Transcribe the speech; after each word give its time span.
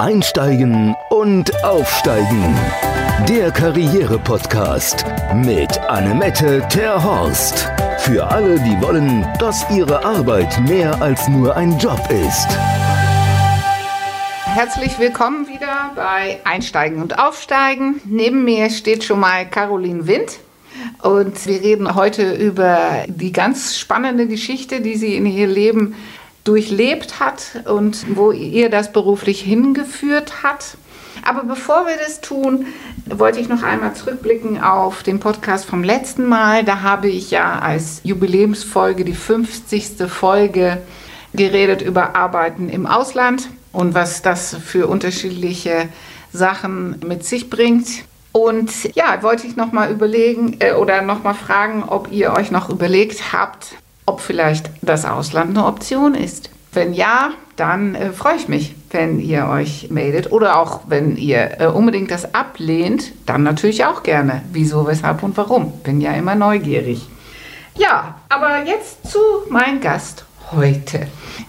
Einsteigen 0.00 0.96
und 1.10 1.62
Aufsteigen. 1.62 2.56
Der 3.28 3.50
Karriere-Podcast 3.50 5.04
mit 5.34 5.78
Annemette 5.78 6.66
Terhorst. 6.70 7.70
Für 7.98 8.26
alle, 8.26 8.58
die 8.60 8.80
wollen, 8.80 9.28
dass 9.38 9.70
ihre 9.70 10.02
Arbeit 10.02 10.58
mehr 10.66 11.02
als 11.02 11.28
nur 11.28 11.54
ein 11.54 11.78
Job 11.78 12.00
ist. 12.08 12.48
Herzlich 14.46 14.98
willkommen 14.98 15.46
wieder 15.48 15.90
bei 15.94 16.40
Einsteigen 16.44 17.02
und 17.02 17.18
Aufsteigen. 17.18 18.00
Neben 18.06 18.42
mir 18.44 18.70
steht 18.70 19.04
schon 19.04 19.20
mal 19.20 19.46
Caroline 19.50 20.06
Wind. 20.06 20.38
Und 21.02 21.46
wir 21.46 21.60
reden 21.60 21.94
heute 21.94 22.32
über 22.32 23.04
die 23.06 23.32
ganz 23.32 23.76
spannende 23.76 24.26
Geschichte, 24.26 24.80
die 24.80 24.96
sie 24.96 25.16
in 25.16 25.26
ihr 25.26 25.46
Leben 25.46 25.94
durchlebt 26.50 27.20
hat 27.20 27.62
und 27.66 28.16
wo 28.16 28.32
ihr 28.32 28.70
das 28.70 28.92
beruflich 28.92 29.40
hingeführt 29.40 30.42
hat. 30.42 30.76
Aber 31.22 31.44
bevor 31.44 31.86
wir 31.86 31.96
das 31.96 32.20
tun, 32.20 32.66
wollte 33.06 33.38
ich 33.38 33.48
noch 33.48 33.62
einmal 33.62 33.94
zurückblicken 33.94 34.60
auf 34.60 35.04
den 35.04 35.20
Podcast 35.20 35.64
vom 35.64 35.84
letzten 35.84 36.26
Mal. 36.26 36.64
Da 36.64 36.80
habe 36.82 37.06
ich 37.06 37.30
ja 37.30 37.60
als 37.60 38.00
Jubiläumsfolge, 38.02 39.04
die 39.04 39.14
50. 39.14 40.08
Folge, 40.08 40.78
geredet 41.34 41.82
über 41.82 42.16
Arbeiten 42.16 42.68
im 42.68 42.86
Ausland 42.86 43.48
und 43.70 43.94
was 43.94 44.22
das 44.22 44.56
für 44.56 44.88
unterschiedliche 44.88 45.88
Sachen 46.32 46.98
mit 47.06 47.24
sich 47.24 47.48
bringt. 47.48 47.86
Und 48.32 48.96
ja, 48.96 49.22
wollte 49.22 49.46
ich 49.46 49.54
noch 49.54 49.70
mal 49.70 49.92
überlegen 49.92 50.56
äh, 50.58 50.72
oder 50.72 51.02
noch 51.02 51.22
mal 51.22 51.34
fragen, 51.34 51.84
ob 51.84 52.10
ihr 52.10 52.32
euch 52.32 52.50
noch 52.50 52.70
überlegt 52.70 53.32
habt, 53.32 53.76
ob 54.10 54.20
vielleicht 54.20 54.70
das 54.82 55.04
Ausland 55.04 55.56
eine 55.56 55.66
Option 55.66 56.14
ist. 56.14 56.50
Wenn 56.72 56.92
ja, 56.92 57.30
dann 57.56 57.94
äh, 57.94 58.10
freue 58.10 58.36
ich 58.36 58.48
mich, 58.48 58.74
wenn 58.90 59.20
ihr 59.20 59.46
euch 59.46 59.88
meldet. 59.90 60.32
Oder 60.32 60.58
auch 60.58 60.80
wenn 60.86 61.16
ihr 61.16 61.60
äh, 61.60 61.66
unbedingt 61.66 62.10
das 62.10 62.34
ablehnt, 62.34 63.12
dann 63.26 63.42
natürlich 63.42 63.84
auch 63.84 64.02
gerne. 64.02 64.42
Wieso, 64.52 64.86
weshalb 64.86 65.22
und 65.22 65.36
warum. 65.36 65.72
Bin 65.82 66.00
ja 66.00 66.12
immer 66.12 66.34
neugierig. 66.34 67.06
Ja, 67.76 68.16
aber 68.28 68.64
jetzt 68.64 69.10
zu 69.10 69.18
meinem 69.48 69.80
Gast 69.80 70.24
heute. 70.52 71.06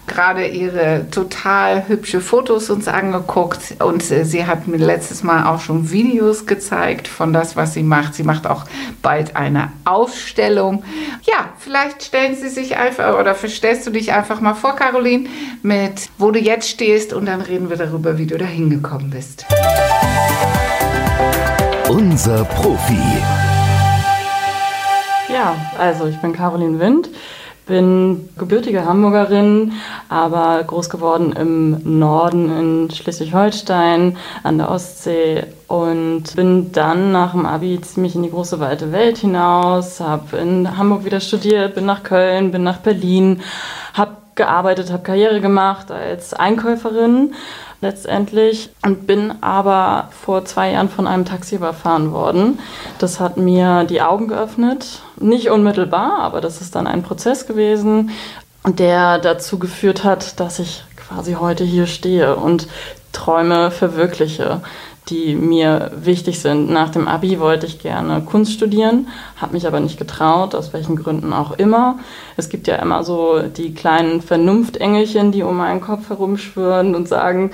Gerade 0.07 0.47
ihre 0.47 1.09
total 1.09 1.87
hübsche 1.87 2.21
Fotos 2.21 2.69
uns 2.69 2.87
angeguckt 2.87 3.75
und 3.79 4.09
äh, 4.11 4.25
sie 4.25 4.45
hat 4.45 4.67
mir 4.67 4.77
letztes 4.77 5.23
Mal 5.23 5.47
auch 5.47 5.59
schon 5.59 5.91
Videos 5.91 6.45
gezeigt 6.45 7.07
von 7.07 7.33
das, 7.33 7.55
was 7.55 7.73
sie 7.73 7.83
macht. 7.83 8.15
Sie 8.15 8.23
macht 8.23 8.47
auch 8.47 8.65
bald 9.01 9.35
eine 9.35 9.71
Ausstellung. 9.85 10.83
Ja, 11.23 11.49
vielleicht 11.57 12.03
stellen 12.03 12.35
Sie 12.35 12.49
sich 12.49 12.77
einfach 12.77 13.17
oder 13.19 13.35
verstellst 13.35 13.87
du 13.87 13.91
dich 13.91 14.13
einfach 14.13 14.41
mal 14.41 14.53
vor, 14.53 14.75
Caroline, 14.75 15.29
mit 15.61 16.09
wo 16.17 16.31
du 16.31 16.39
jetzt 16.39 16.69
stehst 16.69 17.13
und 17.13 17.25
dann 17.25 17.41
reden 17.41 17.69
wir 17.69 17.77
darüber, 17.77 18.17
wie 18.17 18.25
du 18.25 18.37
da 18.37 18.45
hingekommen 18.45 19.09
bist. 19.09 19.45
Unser 21.89 22.45
Profi. 22.45 22.97
Ja, 25.31 25.55
also 25.77 26.07
ich 26.07 26.17
bin 26.17 26.33
Caroline 26.33 26.79
Wind 26.79 27.09
bin 27.71 28.29
gebürtige 28.37 28.85
Hamburgerin, 28.85 29.71
aber 30.09 30.61
groß 30.63 30.89
geworden 30.89 31.31
im 31.31 31.99
Norden 31.99 32.51
in 32.59 32.91
Schleswig-Holstein 32.91 34.17
an 34.43 34.57
der 34.57 34.69
Ostsee 34.69 35.45
und 35.67 36.35
bin 36.35 36.73
dann 36.73 37.13
nach 37.13 37.31
dem 37.31 37.45
Abi 37.45 37.79
ziemlich 37.79 38.13
in 38.13 38.23
die 38.23 38.29
große 38.29 38.59
weite 38.59 38.91
Welt 38.91 39.19
hinaus, 39.19 40.01
habe 40.01 40.37
in 40.37 40.77
Hamburg 40.77 41.05
wieder 41.05 41.21
studiert, 41.21 41.75
bin 41.75 41.85
nach 41.85 42.03
Köln, 42.03 42.51
bin 42.51 42.63
nach 42.63 42.79
Berlin, 42.79 43.39
habe 43.93 44.17
gearbeitet, 44.35 44.91
habe 44.91 45.03
Karriere 45.03 45.39
gemacht 45.39 45.91
als 45.91 46.33
Einkäuferin 46.33 47.33
letztendlich 47.79 48.69
und 48.85 49.07
bin 49.07 49.33
aber 49.41 50.09
vor 50.11 50.43
zwei 50.43 50.71
Jahren 50.71 50.89
von 50.89 51.07
einem 51.07 51.25
Taxi 51.25 51.55
überfahren 51.55 52.11
worden. 52.11 52.59
Das 52.99 53.19
hat 53.19 53.37
mir 53.37 53.85
die 53.85 54.01
Augen 54.01 54.27
geöffnet, 54.27 55.01
nicht 55.21 55.49
unmittelbar, 55.49 56.19
aber 56.19 56.41
das 56.41 56.61
ist 56.61 56.75
dann 56.75 56.87
ein 56.87 57.03
Prozess 57.03 57.47
gewesen, 57.47 58.11
der 58.67 59.17
dazu 59.19 59.59
geführt 59.59 60.03
hat, 60.03 60.39
dass 60.39 60.59
ich 60.59 60.83
quasi 60.95 61.33
heute 61.33 61.63
hier 61.63 61.87
stehe 61.87 62.35
und 62.35 62.67
Träume 63.11 63.71
verwirkliche 63.71 64.61
die 65.09 65.35
mir 65.35 65.91
wichtig 65.95 66.39
sind. 66.39 66.69
Nach 66.69 66.89
dem 66.89 67.07
Abi 67.07 67.39
wollte 67.39 67.65
ich 67.65 67.79
gerne 67.79 68.21
Kunst 68.21 68.53
studieren, 68.53 69.07
habe 69.35 69.53
mich 69.53 69.65
aber 69.67 69.79
nicht 69.79 69.97
getraut, 69.97 70.53
aus 70.55 70.73
welchen 70.73 70.95
Gründen 70.95 71.33
auch 71.33 71.51
immer. 71.51 71.99
Es 72.37 72.49
gibt 72.49 72.67
ja 72.67 72.75
immer 72.75 73.03
so 73.03 73.41
die 73.41 73.73
kleinen 73.73 74.21
Vernunftengelchen, 74.21 75.31
die 75.31 75.43
um 75.43 75.57
meinen 75.57 75.81
Kopf 75.81 76.09
herumschwirren 76.09 76.95
und 76.95 77.07
sagen, 77.07 77.51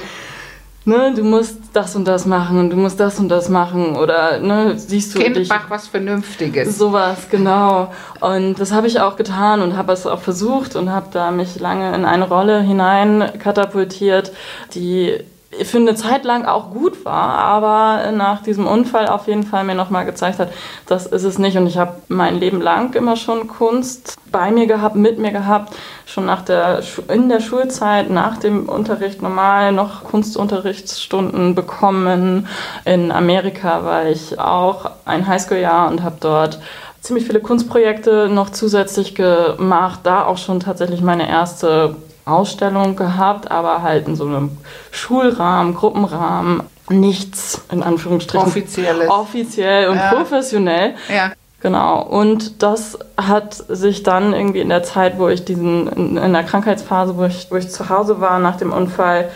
ne, 0.88 1.14
du 1.14 1.24
musst 1.24 1.58
das 1.74 1.96
und 1.96 2.06
das 2.06 2.26
machen 2.26 2.58
und 2.58 2.70
du 2.70 2.78
musst 2.78 3.00
das 3.00 3.20
und 3.20 3.30
das 3.30 3.50
machen 3.50 3.96
oder 3.96 4.40
ne, 4.40 4.78
siehst 4.78 5.14
du 5.14 5.20
kind, 5.20 5.36
dich 5.36 5.50
mach 5.50 5.70
was 5.70 5.88
Vernünftiges. 5.88 6.78
Sowas, 6.78 7.28
genau. 7.30 7.94
Und 8.22 8.56
das 8.56 8.72
habe 8.72 8.88
ich 8.88 9.00
auch 9.00 9.18
getan 9.18 9.62
und 9.62 9.76
habe 9.76 9.92
es 9.92 10.08
auch 10.08 10.22
versucht 10.22 10.76
und 10.76 10.90
habe 10.90 11.08
da 11.12 11.32
mich 11.32 11.60
lange 11.60 11.94
in 11.94 12.06
eine 12.06 12.28
Rolle 12.28 12.62
hinein 12.62 13.32
katapultiert, 13.38 14.32
die 14.74 15.20
für 15.64 15.78
eine 15.78 15.96
Zeit 15.96 16.26
lang 16.26 16.46
auch 16.46 16.72
gut 16.72 17.06
war, 17.06 17.36
aber 17.36 18.12
nach 18.12 18.44
diesem 18.44 18.68
Unfall 18.68 19.08
auf 19.08 19.28
jeden 19.28 19.44
Fall 19.44 19.64
mir 19.64 19.76
nochmal 19.76 20.06
gezeigt 20.06 20.40
hat, 20.40 20.52
das 20.88 21.06
ist 21.06 21.24
es 21.24 21.40
nicht. 21.40 21.58
Und 21.58 21.68
ich 21.68 21.78
habe 21.78 21.94
mein 22.10 22.40
Leben 22.40 22.62
lang 22.62 22.94
immer 22.96 23.16
schon 23.16 23.48
Kunst 23.48 24.18
bei 24.30 24.52
mir 24.52 24.68
gehabt, 24.68 24.96
mit 24.96 25.20
mir 25.20 25.32
gehabt, 25.32 25.74
schon 26.06 26.26
nach 26.26 26.42
der, 26.42 26.82
in 27.08 27.30
der 27.30 27.40
Schulzeit, 27.40 28.10
nach 28.10 28.38
dem 28.38 28.68
Unterricht 28.68 29.22
normal 29.22 29.72
noch 29.72 30.04
Kunstunterrichtsstunden 30.04 31.56
bekommen. 31.56 32.48
In 32.84 33.12
Amerika 33.12 33.86
war 33.86 34.06
ich 34.06 34.38
auch 34.40 34.92
ein 35.06 35.28
Highschool-Jahr 35.28 35.90
und 35.90 36.04
habe 36.04 36.18
dort 36.20 36.60
ziemlich 37.00 37.26
viele 37.26 37.40
Kunstprojekte 37.40 38.28
noch 38.30 38.50
zusätzlich 38.50 39.16
gemacht, 39.16 40.02
da 40.04 40.26
auch 40.26 40.38
schon 40.38 40.60
tatsächlich 40.60 41.02
meine 41.02 41.30
erste 41.30 41.96
Ausstellung 42.28 42.96
gehabt, 42.96 43.52
aber 43.52 43.82
halt 43.82 44.08
in 44.08 44.16
so 44.16 44.26
einem 44.26 44.58
Schulrahmen, 44.92 45.76
Gruppenrahmen, 45.76 46.64
nichts 46.90 47.62
in 47.72 47.84
Anführungsstrichen 47.84 48.48
offizielles, 48.48 49.10
offiziell 49.10 49.90
und 49.90 49.98
ja. 49.98 50.14
professionell. 50.14 50.96
Ja. 51.14 51.32
Genau. 51.62 52.04
Und 52.04 52.62
das 52.62 53.00
hat 53.18 53.56
sich 53.56 54.04
dann 54.04 54.34
irgendwie 54.34 54.60
in 54.60 54.70
der 54.70 54.84
Zeit, 54.84 55.18
wo 55.18 55.28
ich 55.28 55.44
diesen 55.44 55.88
in, 55.88 56.18
in 56.18 56.34
der 56.34 56.44
Krankheitsphase, 56.44 57.18
wo 57.18 57.26
ich, 57.26 57.48
wo 57.50 57.56
ich 57.56 57.70
zu 57.70 57.90
Hause 57.90 58.22
war 58.22 58.40
nach 58.40 58.58
dem 58.58 58.72
Unfall, 58.72 59.30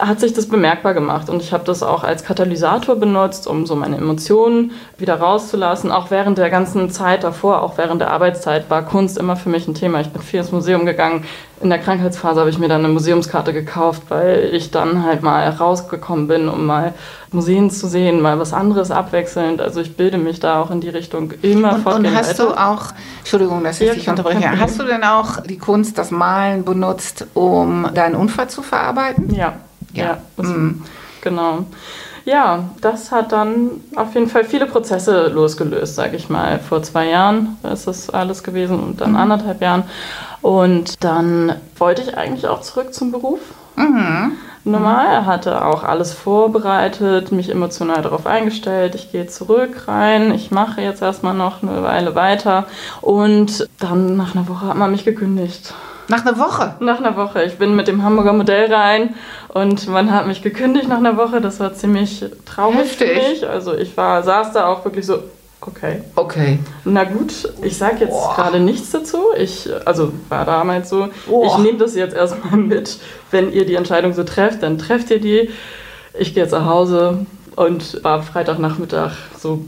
hat 0.00 0.20
sich 0.20 0.32
das 0.32 0.48
bemerkbar 0.48 0.94
gemacht 0.94 1.30
und 1.30 1.42
ich 1.42 1.52
habe 1.52 1.64
das 1.64 1.82
auch 1.82 2.02
als 2.02 2.24
Katalysator 2.24 2.96
benutzt, 2.96 3.46
um 3.46 3.66
so 3.66 3.76
meine 3.76 3.96
Emotionen 3.96 4.72
wieder 4.98 5.14
rauszulassen. 5.14 5.92
Auch 5.92 6.10
während 6.10 6.38
der 6.38 6.50
ganzen 6.50 6.90
Zeit 6.90 7.22
davor, 7.22 7.62
auch 7.62 7.78
während 7.78 8.00
der 8.00 8.10
Arbeitszeit 8.10 8.68
war 8.68 8.82
Kunst 8.82 9.16
immer 9.16 9.36
für 9.36 9.48
mich 9.48 9.68
ein 9.68 9.74
Thema. 9.74 10.00
Ich 10.00 10.08
bin 10.08 10.22
viel 10.22 10.40
ins 10.40 10.52
Museum 10.52 10.86
gegangen. 10.86 11.24
In 11.60 11.70
der 11.70 11.78
Krankheitsphase 11.78 12.40
habe 12.40 12.50
ich 12.50 12.58
mir 12.58 12.68
dann 12.68 12.84
eine 12.84 12.92
Museumskarte 12.92 13.54
gekauft, 13.54 14.02
weil 14.08 14.50
ich 14.52 14.70
dann 14.70 15.04
halt 15.04 15.22
mal 15.22 15.48
rausgekommen 15.48 16.28
bin, 16.28 16.48
um 16.48 16.66
mal 16.66 16.92
Museen 17.32 17.70
zu 17.70 17.86
sehen, 17.86 18.20
mal 18.20 18.38
was 18.38 18.52
anderes 18.52 18.90
abwechselnd. 18.90 19.62
Also 19.62 19.80
ich 19.80 19.96
bilde 19.96 20.18
mich 20.18 20.38
da 20.38 20.60
auch 20.60 20.70
in 20.70 20.82
die 20.82 20.90
Richtung 20.90 21.32
immer 21.40 21.74
und, 21.76 21.86
Und 21.86 22.14
hast 22.14 22.38
weiter. 22.38 22.52
du 22.52 22.60
auch, 22.60 22.92
Entschuldigung, 23.20 23.64
dass 23.64 23.80
ich 23.80 23.88
ja, 23.88 23.94
dich 23.94 24.08
unterbreche, 24.08 24.60
hast 24.60 24.78
du 24.78 24.84
denn 24.84 25.02
auch 25.02 25.40
die 25.40 25.56
Kunst, 25.56 25.96
das 25.96 26.10
Malen 26.10 26.64
benutzt, 26.64 27.26
um 27.32 27.88
deinen 27.94 28.16
Unfall 28.16 28.48
zu 28.48 28.62
verarbeiten? 28.62 29.34
Ja. 29.34 29.54
Ja, 29.94 30.04
ja 30.04 30.42
mhm. 30.42 30.82
genau. 31.22 31.64
Ja, 32.26 32.70
das 32.80 33.12
hat 33.12 33.30
dann 33.30 33.70
auf 33.94 34.14
jeden 34.14 34.28
Fall 34.28 34.44
viele 34.44 34.66
Prozesse 34.66 35.28
losgelöst, 35.28 35.94
sage 35.94 36.16
ich 36.16 36.28
mal. 36.28 36.58
Vor 36.58 36.82
zwei 36.82 37.08
Jahren 37.08 37.56
ist 37.72 37.86
das 37.86 38.10
alles 38.10 38.42
gewesen 38.42 38.80
und 38.80 39.00
dann 39.00 39.10
mhm. 39.10 39.16
anderthalb 39.16 39.62
Jahren. 39.62 39.84
Und 40.42 41.04
dann 41.04 41.54
wollte 41.78 42.02
ich 42.02 42.18
eigentlich 42.18 42.48
auch 42.48 42.62
zurück 42.62 42.92
zum 42.92 43.12
Beruf. 43.12 43.38
Mhm. 43.76 44.32
Normal, 44.64 45.06
er 45.06 45.26
hatte 45.26 45.64
auch 45.64 45.84
alles 45.84 46.12
vorbereitet, 46.12 47.30
mich 47.30 47.48
emotional 47.48 48.02
darauf 48.02 48.26
eingestellt. 48.26 48.96
Ich 48.96 49.12
gehe 49.12 49.28
zurück 49.28 49.86
rein, 49.86 50.34
ich 50.34 50.50
mache 50.50 50.80
jetzt 50.80 51.02
erstmal 51.02 51.34
noch 51.34 51.62
eine 51.62 51.84
Weile 51.84 52.16
weiter. 52.16 52.66
Und 53.02 53.68
dann 53.78 54.16
nach 54.16 54.34
einer 54.34 54.48
Woche 54.48 54.66
hat 54.66 54.76
man 54.76 54.90
mich 54.90 55.04
gekündigt. 55.04 55.74
Nach 56.08 56.24
einer 56.24 56.38
Woche? 56.38 56.74
Nach 56.80 56.98
einer 56.98 57.16
Woche. 57.16 57.42
Ich 57.44 57.58
bin 57.58 57.74
mit 57.74 57.88
dem 57.88 58.02
Hamburger 58.04 58.32
Modell 58.32 58.72
rein 58.72 59.14
und 59.48 59.88
man 59.88 60.12
hat 60.12 60.26
mich 60.26 60.42
gekündigt 60.42 60.88
nach 60.88 60.98
einer 60.98 61.16
Woche. 61.16 61.40
Das 61.40 61.58
war 61.58 61.74
ziemlich 61.74 62.24
traurig 62.44 62.78
Heftig. 62.78 63.08
für 63.08 63.14
mich. 63.30 63.48
Also 63.48 63.74
ich 63.74 63.96
war, 63.96 64.22
saß 64.22 64.52
da 64.52 64.66
auch 64.68 64.84
wirklich 64.84 65.04
so, 65.04 65.24
okay. 65.60 66.02
Okay. 66.14 66.58
Na 66.84 67.04
gut, 67.04 67.52
ich 67.62 67.76
sage 67.76 68.04
jetzt 68.04 68.34
gerade 68.34 68.60
nichts 68.60 68.90
dazu. 68.92 69.18
Ich, 69.36 69.68
also 69.84 70.12
war 70.28 70.44
damals 70.44 70.90
so, 70.90 71.08
Boah. 71.26 71.46
ich 71.46 71.58
nehme 71.58 71.78
das 71.78 71.96
jetzt 71.96 72.14
erstmal 72.14 72.56
mit. 72.56 72.98
Wenn 73.30 73.52
ihr 73.52 73.66
die 73.66 73.74
Entscheidung 73.74 74.12
so 74.12 74.22
trefft, 74.22 74.62
dann 74.62 74.78
trefft 74.78 75.10
ihr 75.10 75.20
die. 75.20 75.50
Ich 76.14 76.34
gehe 76.34 76.44
jetzt 76.44 76.52
nach 76.52 76.66
Hause 76.66 77.26
und 77.56 78.02
war 78.04 78.22
Freitagnachmittag 78.22 79.12
so 79.38 79.64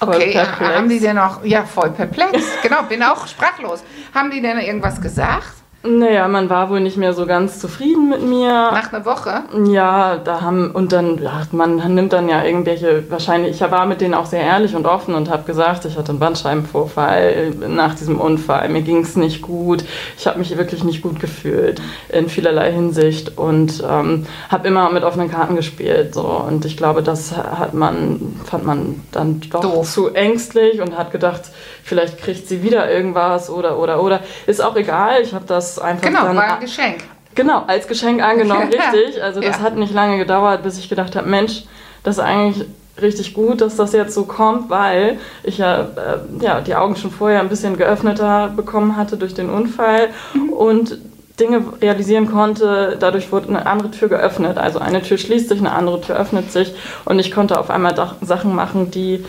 Voll 0.00 0.08
okay, 0.16 0.32
perplex. 0.32 0.74
haben 0.76 0.88
die 0.88 0.98
denn 0.98 1.18
auch, 1.18 1.44
ja, 1.44 1.62
voll 1.64 1.90
perplex, 1.90 2.42
genau, 2.62 2.84
bin 2.88 3.02
auch 3.02 3.26
sprachlos. 3.26 3.82
Haben 4.14 4.30
die 4.30 4.40
denn 4.40 4.58
irgendwas 4.58 4.98
gesagt? 4.98 5.59
Naja, 5.82 6.28
man 6.28 6.50
war 6.50 6.68
wohl 6.68 6.80
nicht 6.80 6.98
mehr 6.98 7.14
so 7.14 7.24
ganz 7.24 7.58
zufrieden 7.58 8.10
mit 8.10 8.20
mir. 8.22 8.50
Nach 8.50 8.92
einer 8.92 9.06
Woche? 9.06 9.44
Ja, 9.64 10.18
da 10.18 10.42
haben, 10.42 10.72
und 10.72 10.92
dann, 10.92 11.22
ja, 11.22 11.42
man 11.52 11.76
nimmt 11.94 12.12
dann 12.12 12.28
ja 12.28 12.44
irgendwelche, 12.44 13.10
wahrscheinlich, 13.10 13.52
ich 13.52 13.70
war 13.70 13.86
mit 13.86 14.02
denen 14.02 14.12
auch 14.12 14.26
sehr 14.26 14.42
ehrlich 14.42 14.76
und 14.76 14.84
offen 14.84 15.14
und 15.14 15.30
habe 15.30 15.44
gesagt, 15.44 15.86
ich 15.86 15.96
hatte 15.96 16.10
einen 16.10 16.18
Bandscheibenvorfall 16.18 17.52
nach 17.66 17.94
diesem 17.94 18.20
Unfall. 18.20 18.68
Mir 18.68 18.82
ging 18.82 18.98
es 18.98 19.16
nicht 19.16 19.40
gut. 19.40 19.82
Ich 20.18 20.26
habe 20.26 20.38
mich 20.38 20.54
wirklich 20.54 20.84
nicht 20.84 21.00
gut 21.00 21.18
gefühlt 21.18 21.80
in 22.10 22.28
vielerlei 22.28 22.72
Hinsicht 22.72 23.38
und 23.38 23.82
ähm, 23.88 24.26
habe 24.50 24.68
immer 24.68 24.90
mit 24.92 25.02
offenen 25.02 25.30
Karten 25.30 25.56
gespielt. 25.56 26.12
So. 26.12 26.26
Und 26.26 26.66
ich 26.66 26.76
glaube, 26.76 27.02
das 27.02 27.34
hat 27.34 27.72
man, 27.72 28.38
fand 28.44 28.66
man 28.66 29.02
dann 29.12 29.40
doch 29.50 29.62
Doof. 29.62 29.90
zu 29.90 30.10
ängstlich 30.12 30.82
und 30.82 30.98
hat 30.98 31.10
gedacht, 31.10 31.44
vielleicht 31.82 32.18
kriegt 32.18 32.48
sie 32.48 32.62
wieder 32.62 32.90
irgendwas 32.90 33.48
oder, 33.48 33.78
oder, 33.78 34.02
oder. 34.02 34.20
Ist 34.46 34.62
auch 34.62 34.76
egal, 34.76 35.22
ich 35.22 35.32
habe 35.32 35.46
das 35.46 35.69
einfach 35.78 36.06
genau, 36.06 36.24
dann... 36.24 36.30
Genau, 36.30 36.42
war 36.42 36.54
ein 36.54 36.60
Geschenk. 36.60 36.98
Genau, 37.34 37.64
als 37.66 37.86
Geschenk 37.86 38.22
angenommen, 38.22 38.68
richtig. 38.72 39.22
Also 39.22 39.40
das 39.40 39.58
ja. 39.58 39.62
hat 39.62 39.76
nicht 39.76 39.94
lange 39.94 40.18
gedauert, 40.18 40.62
bis 40.62 40.78
ich 40.78 40.88
gedacht 40.88 41.16
habe, 41.16 41.28
Mensch, 41.28 41.64
das 42.02 42.18
ist 42.18 42.22
eigentlich 42.22 42.66
richtig 43.00 43.34
gut, 43.34 43.60
dass 43.60 43.76
das 43.76 43.92
jetzt 43.92 44.14
so 44.14 44.24
kommt, 44.24 44.68
weil 44.68 45.18
ich 45.42 45.58
ja, 45.58 45.80
äh, 45.80 46.44
ja 46.44 46.60
die 46.60 46.74
Augen 46.74 46.96
schon 46.96 47.10
vorher 47.10 47.40
ein 47.40 47.48
bisschen 47.48 47.76
geöffneter 47.76 48.48
bekommen 48.48 48.96
hatte 48.96 49.16
durch 49.16 49.34
den 49.34 49.48
Unfall 49.48 50.08
mhm. 50.34 50.50
und 50.50 50.98
Dinge 51.38 51.62
realisieren 51.80 52.30
konnte. 52.30 52.96
Dadurch 53.00 53.32
wurde 53.32 53.48
eine 53.48 53.66
andere 53.66 53.90
Tür 53.90 54.08
geöffnet. 54.08 54.58
Also 54.58 54.78
eine 54.78 55.02
Tür 55.02 55.16
schließt 55.16 55.48
sich, 55.48 55.58
eine 55.58 55.72
andere 55.72 56.00
Tür 56.00 56.16
öffnet 56.16 56.52
sich 56.52 56.74
und 57.06 57.18
ich 57.18 57.32
konnte 57.32 57.58
auf 57.58 57.70
einmal 57.70 57.94
Sachen 58.20 58.54
machen, 58.54 58.90
die 58.90 59.24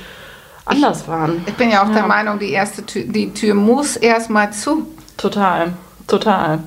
anders 0.66 1.08
waren. 1.08 1.44
Ich 1.48 1.56
bin 1.56 1.72
ja 1.72 1.84
auch 1.84 1.88
ja. 1.88 1.94
der 1.94 2.08
Meinung, 2.08 2.40
die 2.40 2.52
erste 2.52 2.86
Tür, 2.86 3.04
die 3.06 3.34
Tür 3.34 3.54
muss 3.54 3.96
erstmal 3.96 4.52
zu. 4.52 4.88
Total. 5.18 5.74
Total. 6.12 6.60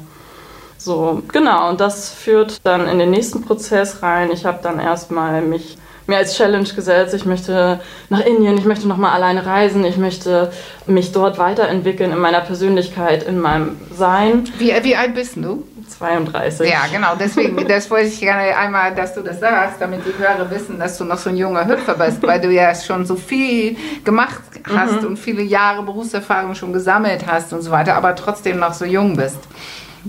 So, 0.78 1.22
genau, 1.30 1.68
und 1.68 1.78
das 1.78 2.08
führt 2.08 2.64
dann 2.64 2.88
in 2.88 2.98
den 2.98 3.10
nächsten 3.10 3.42
Prozess 3.42 4.02
rein. 4.02 4.30
Ich 4.32 4.46
habe 4.46 4.60
dann 4.62 4.80
erstmal 4.80 5.42
mich 5.42 5.76
mir 6.06 6.16
als 6.16 6.34
Challenge 6.34 6.68
gesetzt, 6.68 7.12
ich 7.12 7.26
möchte 7.26 7.78
nach 8.08 8.20
Indien, 8.20 8.56
ich 8.56 8.64
möchte 8.64 8.88
nochmal 8.88 9.12
alleine 9.12 9.44
reisen, 9.44 9.84
ich 9.84 9.98
möchte 9.98 10.50
mich 10.86 11.12
dort 11.12 11.38
weiterentwickeln 11.38 12.12
in 12.12 12.18
meiner 12.18 12.40
Persönlichkeit, 12.40 13.22
in 13.22 13.38
meinem 13.38 13.76
Sein. 13.94 14.48
Wie, 14.58 14.72
wie 14.82 14.96
alt 14.96 15.14
bist 15.14 15.36
du? 15.36 15.62
32. 15.88 16.68
Ja, 16.68 16.82
genau, 16.92 17.14
deswegen, 17.18 17.56
das 17.68 17.90
wollte 17.90 18.08
ich 18.08 18.20
gerne 18.20 18.56
einmal, 18.56 18.94
dass 18.94 19.14
du 19.14 19.22
das 19.22 19.40
sagst, 19.40 19.80
damit 19.80 20.02
die 20.04 20.22
Hörer 20.22 20.50
wissen, 20.50 20.78
dass 20.78 20.98
du 20.98 21.04
noch 21.04 21.18
so 21.18 21.30
ein 21.30 21.36
junger 21.36 21.66
Hüpfer 21.66 21.94
bist, 21.94 22.22
weil 22.22 22.40
du 22.40 22.50
ja 22.50 22.74
schon 22.74 23.06
so 23.06 23.16
viel 23.16 23.76
gemacht 24.04 24.42
hast 24.72 25.02
mhm. 25.02 25.08
und 25.08 25.18
viele 25.18 25.42
Jahre 25.42 25.82
Berufserfahrung 25.82 26.54
schon 26.54 26.72
gesammelt 26.72 27.26
hast 27.26 27.52
und 27.52 27.62
so 27.62 27.70
weiter, 27.70 27.94
aber 27.94 28.14
trotzdem 28.14 28.58
noch 28.58 28.74
so 28.74 28.84
jung 28.84 29.16
bist. 29.16 29.38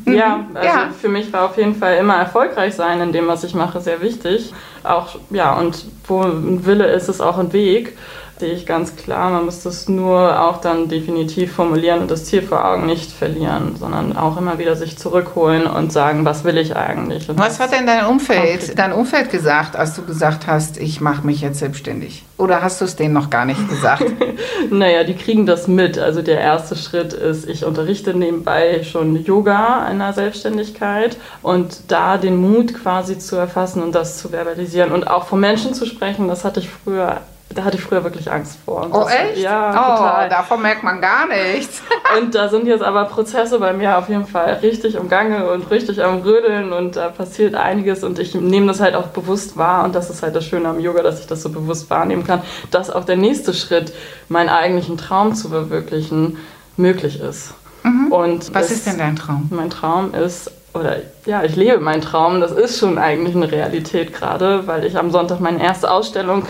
Ja, 0.05 0.37
mhm. 0.37 0.57
also 0.57 0.67
ja. 0.67 0.89
für 0.99 1.09
mich 1.09 1.31
war 1.31 1.45
auf 1.45 1.57
jeden 1.57 1.75
Fall 1.75 1.97
immer 1.97 2.15
erfolgreich 2.17 2.75
sein 2.75 2.99
in 2.99 3.11
dem, 3.11 3.27
was 3.27 3.43
ich 3.43 3.55
mache, 3.55 3.79
sehr 3.79 4.01
wichtig. 4.01 4.53
Auch, 4.83 5.15
ja, 5.29 5.53
und 5.53 5.85
wo 6.07 6.21
ein 6.21 6.65
Wille 6.65 6.87
ist, 6.87 7.07
ist 7.07 7.21
auch 7.21 7.37
ein 7.37 7.53
Weg 7.53 7.97
sehe 8.39 8.53
ich 8.53 8.65
ganz 8.65 8.95
klar. 8.95 9.31
Man 9.31 9.45
muss 9.45 9.63
das 9.63 9.87
nur 9.87 10.41
auch 10.41 10.59
dann 10.59 10.89
definitiv 10.89 11.53
formulieren 11.53 12.01
und 12.01 12.11
das 12.11 12.25
Ziel 12.25 12.41
vor 12.41 12.65
Augen 12.65 12.85
nicht 12.85 13.11
verlieren, 13.11 13.75
sondern 13.79 14.17
auch 14.17 14.37
immer 14.37 14.59
wieder 14.59 14.75
sich 14.75 14.97
zurückholen 14.97 15.67
und 15.67 15.93
sagen, 15.93 16.25
was 16.25 16.43
will 16.43 16.57
ich 16.57 16.75
eigentlich? 16.75 17.29
Und 17.29 17.39
was 17.39 17.59
hat 17.59 17.71
denn 17.71 17.85
dein 17.85 18.05
Umfeld, 18.05 18.77
dein 18.77 18.91
Umfeld 18.91 19.29
gesagt, 19.29 19.75
als 19.75 19.95
du 19.95 20.03
gesagt 20.03 20.47
hast, 20.47 20.77
ich 20.77 20.99
mache 20.99 21.25
mich 21.25 21.41
jetzt 21.41 21.59
selbstständig? 21.59 22.23
Oder 22.37 22.61
hast 22.61 22.81
du 22.81 22.85
es 22.85 22.97
denen 22.97 23.13
noch 23.13 23.29
gar 23.29 23.45
nicht 23.45 23.69
gesagt? 23.69 24.03
naja, 24.69 25.05
die 25.05 25.15
kriegen 25.15 25.45
das 25.45 25.69
mit. 25.69 25.97
Also 25.97 26.21
der 26.21 26.39
erste 26.39 26.75
Schritt 26.75 27.13
ist, 27.13 27.47
ich 27.47 27.63
unterrichte 27.63 28.13
nebenbei 28.13 28.83
schon 28.83 29.23
Yoga 29.23 29.87
in 29.89 29.99
der 29.99 30.11
Selbstständigkeit 30.11 31.15
und 31.41 31.89
da 31.89 32.17
den 32.17 32.35
Mut 32.35 32.73
quasi 32.73 33.17
zu 33.17 33.37
erfassen 33.37 33.81
und 33.81 33.95
das 33.95 34.17
zu 34.17 34.29
verbalisieren 34.33 34.91
und 34.91 35.07
auch 35.07 35.27
von 35.27 35.39
Menschen 35.39 35.73
zu 35.73 35.85
sprechen, 35.85 36.27
das 36.27 36.43
hatte 36.43 36.59
ich 36.59 36.69
früher 36.69 37.21
da 37.55 37.63
hatte 37.63 37.77
ich 37.77 37.83
früher 37.83 38.03
wirklich 38.03 38.29
Angst 38.29 38.59
vor. 38.65 38.87
oh, 38.91 39.07
echt? 39.07 39.41
Ja, 39.41 39.69
oh, 39.69 39.97
total. 39.97 40.29
davon 40.29 40.61
merkt 40.61 40.83
man 40.83 40.99
gar 40.99 41.25
nichts. 41.27 41.81
und 42.17 42.35
da 42.35 42.49
sind 42.49 42.67
jetzt 42.67 42.83
aber 42.83 43.05
Prozesse 43.05 43.59
bei 43.59 43.71
mir 43.73 43.97
auf 43.97 44.09
jeden 44.09 44.27
Fall 44.27 44.59
richtig 44.61 44.95
im 44.95 45.07
Gange 45.07 45.49
und 45.49 45.71
richtig 45.71 46.03
am 46.03 46.21
Rödeln 46.21 46.73
und 46.73 46.97
da 46.97 47.09
passiert 47.09 47.55
einiges 47.55 48.03
und 48.03 48.19
ich 48.19 48.35
nehme 48.35 48.67
das 48.67 48.81
halt 48.81 48.95
auch 48.95 49.07
bewusst 49.07 49.57
wahr 49.57 49.85
und 49.85 49.95
das 49.95 50.09
ist 50.09 50.21
halt 50.21 50.35
das 50.35 50.45
Schöne 50.45 50.67
am 50.67 50.79
Yoga, 50.79 51.01
dass 51.01 51.21
ich 51.21 51.27
das 51.27 51.41
so 51.41 51.49
bewusst 51.49 51.89
wahrnehmen 51.89 52.27
kann, 52.27 52.41
dass 52.71 52.89
auch 52.89 53.05
der 53.05 53.17
nächste 53.17 53.53
Schritt, 53.53 53.93
meinen 54.27 54.49
eigentlichen 54.49 54.97
Traum 54.97 55.33
zu 55.33 55.49
verwirklichen, 55.49 56.37
möglich 56.77 57.21
ist. 57.21 57.53
Mhm. 57.83 58.11
Und 58.11 58.53
Was 58.53 58.69
ist 58.69 58.85
denn 58.85 58.97
dein 58.97 59.15
Traum? 59.15 59.47
Mein 59.49 59.69
Traum 59.69 60.13
ist 60.13 60.51
oder 60.75 60.97
ja, 61.25 61.43
ich 61.43 61.55
lebe 61.55 61.79
meinen 61.79 62.01
Traum. 62.01 62.41
Das 62.41 62.51
ist 62.51 62.79
schon 62.79 62.97
eigentlich 62.97 63.35
eine 63.35 63.51
Realität 63.51 64.13
gerade, 64.13 64.67
weil 64.67 64.83
ich 64.85 64.97
am 64.97 65.09
Sonntag 65.09 65.39
meine 65.39 65.63
erste 65.63 65.89
Ausstellung 65.89 66.45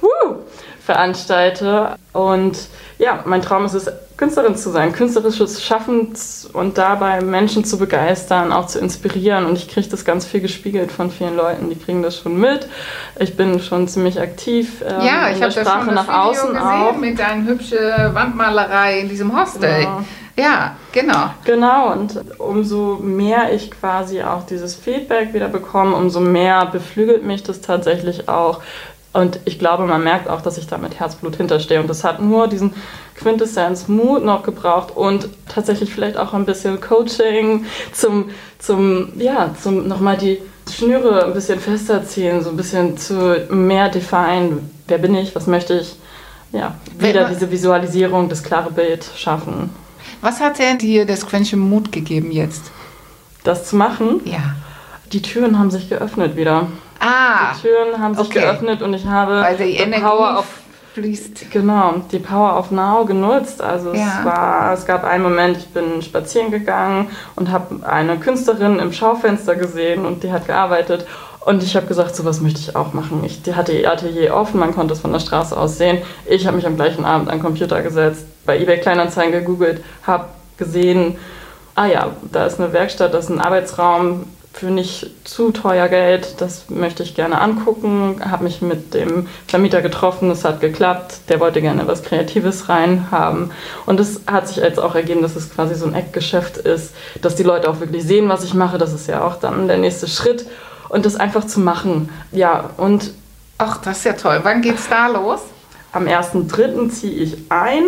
woo, 0.00 0.36
veranstalte. 0.88 1.96
Und 2.14 2.56
ja, 2.98 3.22
mein 3.26 3.42
Traum 3.42 3.66
ist 3.66 3.74
es, 3.74 3.92
Künstlerin 4.16 4.56
zu 4.56 4.70
sein, 4.70 4.92
künstlerisches 4.92 5.62
Schaffen 5.62 6.14
und 6.54 6.78
dabei 6.78 7.20
Menschen 7.20 7.64
zu 7.64 7.78
begeistern, 7.78 8.52
auch 8.52 8.66
zu 8.66 8.80
inspirieren. 8.80 9.44
Und 9.44 9.56
ich 9.56 9.68
kriege 9.68 9.86
das 9.88 10.04
ganz 10.04 10.24
viel 10.24 10.40
gespiegelt 10.40 10.90
von 10.90 11.10
vielen 11.10 11.36
Leuten, 11.36 11.68
die 11.68 11.76
kriegen 11.76 12.02
das 12.02 12.16
schon 12.16 12.40
mit. 12.40 12.68
Ich 13.20 13.36
bin 13.36 13.60
schon 13.60 13.86
ziemlich 13.86 14.18
aktiv 14.18 14.82
ähm, 14.82 15.06
ja, 15.06 15.28
ich 15.28 15.34
in 15.34 15.40
der 15.42 15.50
Sprache 15.52 15.86
das 15.86 15.94
nach 15.94 16.08
Video 16.08 16.20
außen 16.22 16.48
gesehen 16.54 16.62
auch. 16.62 16.96
mit 16.96 17.18
deiner 17.18 17.44
hübschen 17.44 18.14
Wandmalerei 18.14 19.00
in 19.00 19.08
diesem 19.10 19.38
Hostel. 19.38 19.82
Ja. 19.82 20.04
Ja, 20.38 20.76
genau. 20.92 21.30
Genau, 21.44 21.92
und 21.92 22.20
umso 22.38 23.00
mehr 23.02 23.52
ich 23.52 23.72
quasi 23.72 24.22
auch 24.22 24.46
dieses 24.46 24.76
Feedback 24.76 25.34
wieder 25.34 25.48
bekomme, 25.48 25.96
umso 25.96 26.20
mehr 26.20 26.64
beflügelt 26.66 27.24
mich 27.24 27.42
das 27.42 27.60
tatsächlich 27.60 28.28
auch. 28.28 28.60
Und 29.18 29.40
ich 29.46 29.58
glaube, 29.58 29.84
man 29.84 30.04
merkt 30.04 30.28
auch, 30.28 30.42
dass 30.42 30.58
ich 30.58 30.68
da 30.68 30.78
mit 30.78 31.00
Herzblut 31.00 31.34
hinterstehe. 31.34 31.80
Und 31.80 31.90
das 31.90 32.04
hat 32.04 32.22
nur 32.22 32.46
diesen 32.46 32.72
Quintessenz 33.16 33.88
Mut 33.88 34.24
noch 34.24 34.44
gebraucht 34.44 34.96
und 34.96 35.28
tatsächlich 35.48 35.92
vielleicht 35.92 36.16
auch 36.16 36.34
ein 36.34 36.44
bisschen 36.44 36.80
Coaching 36.80 37.64
zum, 37.92 38.30
zum 38.60 39.08
ja, 39.18 39.50
zum 39.60 39.88
nochmal 39.88 40.18
die 40.18 40.38
Schnüre 40.72 41.24
ein 41.24 41.34
bisschen 41.34 41.58
fester 41.58 42.04
ziehen, 42.04 42.44
so 42.44 42.50
ein 42.50 42.56
bisschen 42.56 42.96
zu 42.96 43.44
mehr 43.50 43.88
define, 43.88 44.58
wer 44.86 44.98
bin 44.98 45.16
ich, 45.16 45.34
was 45.34 45.48
möchte 45.48 45.80
ich. 45.80 45.96
Ja, 46.52 46.76
wieder 46.96 47.28
diese 47.28 47.50
Visualisierung, 47.50 48.28
das 48.28 48.44
klare 48.44 48.70
Bild 48.70 49.04
schaffen. 49.16 49.70
Was 50.20 50.38
hat 50.38 50.60
denn 50.60 50.78
dir 50.78 51.06
das 51.06 51.26
Quäntchen 51.26 51.58
Mut 51.58 51.90
gegeben 51.90 52.30
jetzt? 52.30 52.70
Das 53.42 53.66
zu 53.68 53.74
machen? 53.74 54.20
Ja. 54.26 54.54
Die 55.12 55.22
Türen 55.22 55.58
haben 55.58 55.72
sich 55.72 55.88
geöffnet 55.88 56.36
wieder. 56.36 56.68
Ah. 57.00 57.54
Die 57.54 57.62
Türen 57.62 58.00
haben 58.00 58.14
sich 58.14 58.26
okay. 58.26 58.40
geöffnet 58.40 58.82
und 58.82 58.94
ich 58.94 59.06
habe 59.06 59.40
Weil 59.40 59.56
die 59.56 59.76
Energie 59.76 60.02
Power 60.02 60.38
of 60.38 60.46
fließt. 60.94 61.50
Genau, 61.50 62.02
die 62.10 62.18
Power 62.18 62.58
of 62.58 62.70
Now 62.70 63.04
genutzt. 63.04 63.62
Also 63.62 63.92
ja. 63.92 64.18
es 64.18 64.24
war, 64.24 64.72
es 64.72 64.86
gab 64.86 65.04
einen 65.04 65.22
Moment, 65.22 65.56
ich 65.56 65.68
bin 65.68 66.02
spazieren 66.02 66.50
gegangen 66.50 67.08
und 67.36 67.50
habe 67.50 67.86
eine 67.86 68.18
Künstlerin 68.18 68.78
im 68.78 68.92
Schaufenster 68.92 69.54
gesehen 69.54 70.04
und 70.04 70.22
die 70.22 70.32
hat 70.32 70.46
gearbeitet 70.46 71.06
und 71.44 71.62
ich 71.62 71.76
habe 71.76 71.86
gesagt, 71.86 72.16
sowas 72.16 72.40
möchte 72.40 72.60
ich 72.60 72.76
auch 72.76 72.92
machen. 72.92 73.22
Ich 73.24 73.42
die 73.42 73.54
hatte 73.54 73.72
ihr 73.72 73.90
Atelier 73.90 74.34
offen, 74.34 74.60
man 74.60 74.74
konnte 74.74 74.94
es 74.94 75.00
von 75.00 75.12
der 75.12 75.20
Straße 75.20 75.56
aus 75.56 75.78
sehen. 75.78 75.98
Ich 76.26 76.46
habe 76.46 76.56
mich 76.56 76.66
am 76.66 76.76
gleichen 76.76 77.04
Abend 77.04 77.30
an 77.30 77.38
den 77.38 77.42
Computer 77.42 77.80
gesetzt, 77.82 78.26
bei 78.44 78.58
eBay 78.58 78.78
Kleinanzeigen 78.78 79.32
gegoogelt, 79.32 79.82
habe 80.06 80.26
gesehen, 80.56 81.16
ah 81.74 81.86
ja, 81.86 82.10
da 82.32 82.46
ist 82.46 82.60
eine 82.60 82.72
Werkstatt, 82.72 83.14
das 83.14 83.26
ist 83.26 83.30
ein 83.30 83.40
Arbeitsraum 83.40 84.24
für 84.58 84.66
nicht 84.66 85.06
zu 85.22 85.52
teuer 85.52 85.86
Geld, 85.86 86.40
das 86.40 86.68
möchte 86.68 87.04
ich 87.04 87.14
gerne 87.14 87.40
angucken. 87.40 88.20
Habe 88.28 88.42
mich 88.42 88.60
mit 88.60 88.92
dem 88.92 89.28
Vermieter 89.46 89.82
getroffen, 89.82 90.32
es 90.32 90.44
hat 90.44 90.60
geklappt, 90.60 91.20
der 91.28 91.38
wollte 91.38 91.60
gerne 91.60 91.86
was 91.86 92.02
Kreatives 92.02 92.68
reinhaben. 92.68 93.52
Und 93.86 94.00
es 94.00 94.22
hat 94.26 94.48
sich 94.48 94.56
jetzt 94.56 94.80
auch 94.80 94.96
ergeben, 94.96 95.22
dass 95.22 95.36
es 95.36 95.54
quasi 95.54 95.76
so 95.76 95.86
ein 95.86 95.94
Eckgeschäft 95.94 96.56
ist, 96.56 96.92
dass 97.22 97.36
die 97.36 97.44
Leute 97.44 97.70
auch 97.70 97.78
wirklich 97.78 98.02
sehen, 98.02 98.28
was 98.28 98.42
ich 98.42 98.52
mache. 98.52 98.78
Das 98.78 98.92
ist 98.92 99.06
ja 99.06 99.22
auch 99.22 99.36
dann 99.36 99.68
der 99.68 99.78
nächste 99.78 100.08
Schritt 100.08 100.44
und 100.88 101.06
das 101.06 101.14
einfach 101.14 101.46
zu 101.46 101.60
machen. 101.60 102.08
Ja, 102.32 102.70
und. 102.78 103.12
Ach, 103.58 103.78
das 103.78 103.98
ist 103.98 104.04
ja 104.04 104.12
toll. 104.14 104.40
Wann 104.42 104.60
geht's 104.60 104.88
da 104.88 105.06
los? 105.06 105.40
Am 105.92 106.06
1.3. 106.06 106.90
ziehe 106.90 107.22
ich 107.22 107.36
ein. 107.48 107.84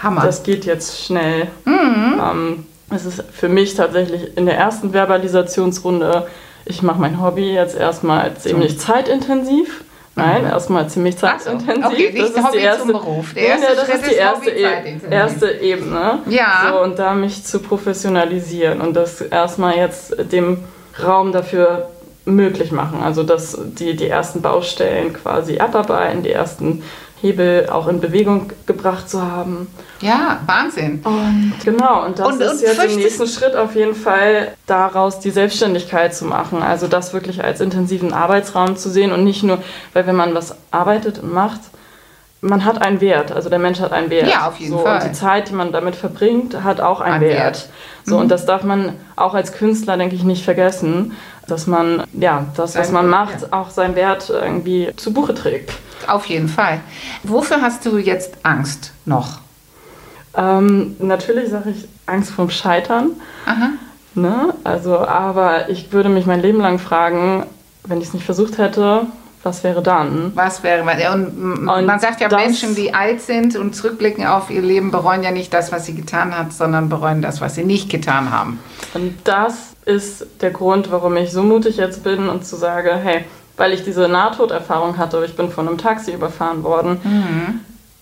Hammer. 0.00 0.22
Das 0.22 0.44
geht 0.44 0.64
jetzt 0.64 1.04
schnell. 1.04 1.48
Mhm. 1.64 2.20
Ähm, 2.20 2.66
es 2.90 3.06
ist 3.06 3.24
für 3.32 3.48
mich 3.48 3.74
tatsächlich 3.74 4.36
in 4.36 4.46
der 4.46 4.56
ersten 4.56 4.92
Verbalisationsrunde, 4.92 6.26
ich 6.66 6.82
mache 6.82 7.00
mein 7.00 7.22
Hobby 7.22 7.52
jetzt 7.52 7.76
erstmal 7.76 8.34
ziemlich 8.36 8.78
zeitintensiv. 8.78 9.84
Nein, 10.16 10.42
mhm. 10.42 10.50
erstmal 10.50 10.88
ziemlich 10.88 11.16
zeitintensiv. 11.18 11.84
Okay, 11.84 12.14
das 12.16 12.30
ist 12.30 12.44
Hobby 12.44 12.58
die 12.58 12.64
erste, 12.64 12.92
Beruf. 12.92 13.34
Der 13.34 13.46
erste 13.46 13.66
ja, 13.66 13.74
das 13.74 13.86
Schritt 13.86 14.00
ist 14.02 14.10
die 14.10 14.14
erste, 14.14 14.50
e 14.50 14.98
erste 15.10 15.50
Ebene. 15.50 16.18
Ja. 16.28 16.70
So, 16.70 16.82
und 16.82 16.98
da 16.98 17.14
mich 17.14 17.44
zu 17.44 17.58
professionalisieren 17.58 18.80
und 18.80 18.94
das 18.94 19.20
erstmal 19.20 19.76
jetzt 19.76 20.14
dem 20.32 20.62
Raum 21.02 21.32
dafür 21.32 21.88
möglich 22.24 22.70
machen. 22.70 23.02
Also 23.02 23.22
dass 23.24 23.58
die, 23.60 23.96
die 23.96 24.08
ersten 24.08 24.40
Baustellen 24.40 25.12
quasi 25.12 25.58
abarbeiten, 25.58 26.22
die 26.22 26.30
ersten 26.30 26.82
Hebel 27.24 27.70
auch 27.70 27.88
in 27.88 28.00
Bewegung 28.02 28.52
gebracht 28.66 29.08
zu 29.08 29.22
haben. 29.22 29.66
Ja, 30.02 30.40
Wahnsinn. 30.44 31.00
Und 31.04 31.54
genau, 31.64 32.04
und 32.04 32.18
das 32.18 32.26
Und- 32.28 32.40
ist 32.42 32.52
und 32.52 32.60
jetzt 32.60 32.62
im 32.70 32.74
fürchtest- 32.76 32.96
nächsten 32.98 33.26
Schritt 33.28 33.56
auf 33.56 33.74
jeden 33.74 33.94
Fall 33.94 34.48
daraus 34.66 35.20
die 35.20 35.30
Selbstständigkeit 35.30 36.14
zu 36.14 36.26
machen. 36.26 36.62
Also 36.62 36.86
das 36.86 37.14
wirklich 37.14 37.42
als 37.42 37.60
intensiven 37.62 38.12
Arbeitsraum 38.12 38.76
zu 38.76 38.90
sehen 38.90 39.10
und 39.10 39.24
nicht 39.24 39.42
nur, 39.42 39.58
weil 39.94 40.06
wenn 40.06 40.16
man 40.16 40.34
was 40.34 40.54
arbeitet 40.70 41.18
und 41.20 41.32
macht, 41.32 41.60
man 42.42 42.66
hat 42.66 42.82
einen 42.82 43.00
Wert, 43.00 43.32
also 43.32 43.48
der 43.48 43.58
Mensch 43.58 43.80
hat 43.80 43.92
einen 43.94 44.10
Wert. 44.10 44.28
Ja, 44.28 44.46
auf 44.48 44.58
jeden 44.58 44.72
so, 44.72 44.80
Fall. 44.80 45.00
Und 45.00 45.08
die 45.08 45.12
Zeit, 45.12 45.48
die 45.48 45.54
man 45.54 45.72
damit 45.72 45.96
verbringt, 45.96 46.62
hat 46.62 46.78
auch 46.82 47.00
einen 47.00 47.14
Ein 47.14 47.20
Wert. 47.22 47.38
Wert. 47.38 47.68
Mhm. 48.04 48.10
So, 48.10 48.18
und 48.18 48.28
das 48.28 48.44
darf 48.44 48.64
man 48.64 48.92
auch 49.16 49.32
als 49.32 49.52
Künstler, 49.54 49.96
denke 49.96 50.14
ich, 50.14 50.24
nicht 50.24 50.44
vergessen, 50.44 51.12
dass 51.46 51.66
man, 51.66 52.04
ja, 52.12 52.46
das, 52.56 52.76
was 52.76 52.90
man 52.90 53.08
macht, 53.08 53.42
ja. 53.42 53.48
auch 53.50 53.70
seinen 53.70 53.94
Wert 53.94 54.30
irgendwie 54.30 54.90
zu 54.96 55.12
Buche 55.12 55.34
trägt. 55.34 55.72
Auf 56.06 56.26
jeden 56.26 56.48
Fall. 56.48 56.80
Wofür 57.22 57.62
hast 57.62 57.84
du 57.86 57.98
jetzt 57.98 58.34
Angst 58.42 58.92
noch? 59.04 59.38
Ähm, 60.36 60.96
natürlich 60.98 61.50
sage 61.50 61.70
ich 61.70 61.88
Angst 62.06 62.32
vorm 62.32 62.50
Scheitern. 62.50 63.10
Aha. 63.46 63.70
Ne? 64.14 64.54
Also, 64.64 64.98
aber 64.98 65.68
ich 65.70 65.92
würde 65.92 66.08
mich 66.08 66.26
mein 66.26 66.40
Leben 66.40 66.60
lang 66.60 66.78
fragen, 66.78 67.46
wenn 67.84 68.00
ich 68.00 68.08
es 68.08 68.14
nicht 68.14 68.24
versucht 68.24 68.58
hätte, 68.58 69.06
was 69.42 69.62
wäre 69.62 69.82
dann? 69.82 70.32
Was 70.34 70.62
wäre? 70.62 70.82
Und, 71.12 71.68
Und 71.68 71.86
man 71.86 72.00
sagt 72.00 72.20
ja, 72.20 72.28
Menschen, 72.28 72.74
die 72.74 72.94
alt 72.94 73.20
sind 73.20 73.56
und 73.56 73.76
zurückblicken 73.76 74.26
auf 74.26 74.50
ihr 74.50 74.62
Leben, 74.62 74.90
bereuen 74.90 75.22
ja 75.22 75.30
nicht 75.30 75.52
das, 75.52 75.70
was 75.70 75.84
sie 75.84 75.94
getan 75.94 76.36
hat, 76.36 76.52
sondern 76.52 76.88
bereuen 76.88 77.20
das, 77.20 77.40
was 77.40 77.54
sie 77.54 77.64
nicht 77.64 77.90
getan 77.90 78.30
haben. 78.30 78.58
Und 78.94 79.14
das 79.24 79.73
ist 79.86 80.26
der 80.40 80.50
Grund, 80.50 80.90
warum 80.90 81.16
ich 81.16 81.32
so 81.32 81.42
mutig 81.42 81.76
jetzt 81.76 82.04
bin 82.04 82.28
und 82.28 82.46
zu 82.46 82.56
sage, 82.56 82.94
hey, 82.94 83.24
weil 83.56 83.72
ich 83.72 83.84
diese 83.84 84.08
Nahtoderfahrung 84.08 84.98
hatte, 84.98 85.22
ich 85.24 85.36
bin 85.36 85.50
von 85.50 85.68
einem 85.68 85.78
Taxi 85.78 86.12
überfahren 86.12 86.64
worden. 86.64 86.98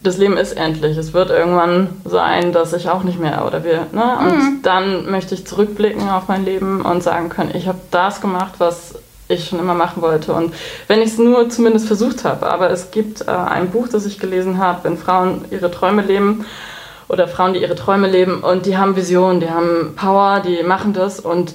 Das 0.02 0.16
Leben 0.16 0.36
ist 0.36 0.54
endlich. 0.54 0.96
Es 0.96 1.12
wird 1.12 1.30
irgendwann 1.30 1.88
sein, 2.04 2.52
dass 2.52 2.72
ich 2.72 2.88
auch 2.88 3.02
nicht 3.04 3.20
mehr 3.20 3.46
oder 3.46 3.62
wir. 3.62 3.86
Ne? 3.92 4.18
Und 4.18 4.62
dann 4.62 5.10
möchte 5.10 5.34
ich 5.34 5.46
zurückblicken 5.46 6.08
auf 6.08 6.28
mein 6.28 6.44
Leben 6.44 6.82
und 6.82 7.02
sagen 7.02 7.28
können, 7.28 7.52
ich 7.54 7.68
habe 7.68 7.78
das 7.90 8.20
gemacht, 8.20 8.54
was 8.58 8.94
ich 9.28 9.48
schon 9.48 9.58
immer 9.58 9.74
machen 9.74 10.02
wollte. 10.02 10.32
Und 10.32 10.54
wenn 10.88 11.00
ich 11.00 11.10
es 11.10 11.18
nur 11.18 11.48
zumindest 11.50 11.86
versucht 11.86 12.24
habe. 12.24 12.50
Aber 12.50 12.70
es 12.70 12.90
gibt 12.90 13.22
äh, 13.22 13.30
ein 13.30 13.70
Buch, 13.70 13.88
das 13.88 14.06
ich 14.06 14.18
gelesen 14.18 14.58
habe, 14.58 14.84
wenn 14.84 14.96
Frauen 14.96 15.44
ihre 15.50 15.70
Träume 15.70 16.02
leben 16.02 16.44
oder 17.08 17.28
Frauen, 17.28 17.52
die 17.52 17.60
ihre 17.60 17.74
Träume 17.74 18.08
leben 18.08 18.40
und 18.40 18.66
die 18.66 18.76
haben 18.76 18.96
Visionen, 18.96 19.40
die 19.40 19.50
haben 19.50 19.94
Power, 19.96 20.40
die 20.40 20.62
machen 20.62 20.92
das 20.92 21.20
und 21.20 21.54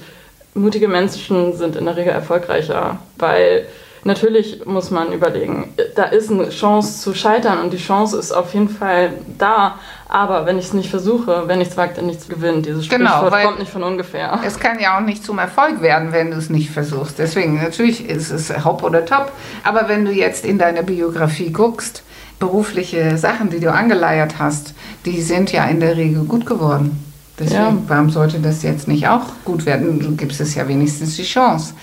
mutige 0.58 0.88
Menschen 0.88 1.56
sind 1.56 1.76
in 1.76 1.86
der 1.86 1.96
Regel 1.96 2.14
erfolgreicher, 2.14 3.00
weil 3.18 3.66
natürlich 4.04 4.66
muss 4.66 4.92
man 4.92 5.12
überlegen, 5.12 5.74
da 5.96 6.04
ist 6.04 6.32
eine 6.32 6.50
Chance 6.50 7.02
zu 7.02 7.14
scheitern 7.14 7.60
und 7.60 7.74
die 7.74 7.78
Chance 7.78 8.18
ist 8.18 8.32
auf 8.32 8.54
jeden 8.54 8.70
Fall 8.70 9.12
da, 9.38 9.80
aber 10.10 10.46
wenn 10.46 10.58
ich 10.58 10.66
es 10.66 10.74
nicht 10.74 10.90
versuche, 10.90 11.44
wenn 11.48 11.60
nichts 11.60 11.76
wagt, 11.78 11.98
dann 11.98 12.06
nichts 12.06 12.28
gewinnt. 12.28 12.66
Dieses 12.66 12.88
Genau, 12.88 13.18
Sprichwort 13.18 13.44
kommt 13.44 13.60
nicht 13.60 13.72
von 13.72 13.84
ungefähr. 13.84 14.40
Es 14.46 14.60
kann 14.60 14.80
ja 14.80 14.98
auch 14.98 15.02
nicht 15.02 15.24
zum 15.24 15.38
Erfolg 15.40 15.82
werden, 15.82 16.12
wenn 16.14 16.32
du 16.32 16.38
es 16.38 16.50
nicht 16.50 16.70
versuchst. 16.70 17.20
Deswegen, 17.20 17.62
natürlich 17.62 18.10
ist 18.10 18.32
es 18.32 18.64
Hop 18.64 18.84
oder 18.84 19.06
Top. 19.06 19.32
Aber 19.64 19.90
wenn 19.90 20.06
du 20.06 20.12
jetzt 20.12 20.46
in 20.46 20.58
deine 20.58 20.84
Biografie 20.84 21.52
guckst, 21.52 22.04
berufliche 22.40 23.18
Sachen, 23.18 23.50
die 23.50 23.60
du 23.60 23.72
angeleiert 23.72 24.36
hast, 24.40 24.74
die 25.06 25.22
sind 25.22 25.52
ja 25.52 25.66
in 25.66 25.80
der 25.80 25.98
Regel 25.98 26.24
gut 26.24 26.46
geworden. 26.46 27.07
Deswegen, 27.40 27.54
Ja. 27.62 27.78
warum 27.88 28.10
sollte 28.10 28.40
das 28.40 28.64
jetzt 28.64 28.88
nicht 28.88 29.08
auch 29.08 29.26
gut 29.46 29.66
werden? 29.66 30.00
Du 30.00 30.16
gibst 30.16 30.42
es 30.42 30.56
ja 30.56 30.68
wenigstens 30.68 31.16
die 31.18 31.24
Chance. 31.24 31.74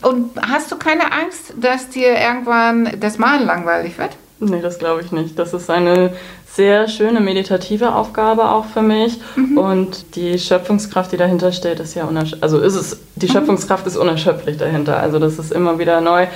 Und 0.00 0.30
hast 0.40 0.72
du 0.72 0.76
keine 0.76 1.12
Angst, 1.12 1.52
dass 1.60 1.88
dir 1.90 2.14
irgendwann 2.18 2.88
das 2.98 3.18
Malen 3.18 3.46
langweilig 3.46 3.98
wird? 3.98 4.16
Nee, 4.40 4.60
das 4.60 4.78
glaube 4.78 5.02
ich 5.02 5.12
nicht. 5.12 5.38
Das 5.38 5.52
ist 5.54 5.70
eine 5.70 6.14
sehr 6.54 6.86
schöne 6.86 7.20
meditative 7.20 7.94
Aufgabe 7.94 8.50
auch 8.50 8.66
für 8.66 8.82
mich. 8.82 9.18
Mhm. 9.36 9.56
Und 9.56 10.16
die 10.16 10.38
Schöpfungskraft, 10.38 11.10
die 11.12 11.16
dahinter 11.16 11.50
steht, 11.52 11.80
ist 11.80 11.94
ja 11.94 12.04
unerschöpflich. 12.04 12.42
Also 12.42 12.58
ist 12.58 12.74
es, 12.74 13.00
die 13.16 13.26
Mhm. 13.26 13.32
Schöpfungskraft 13.32 13.86
ist 13.86 13.96
unerschöpflich 13.96 14.58
dahinter. 14.58 14.98
Also 14.98 15.18
das 15.18 15.38
ist 15.38 15.50
immer 15.52 15.78
wieder 15.78 16.00
neu 16.02 16.26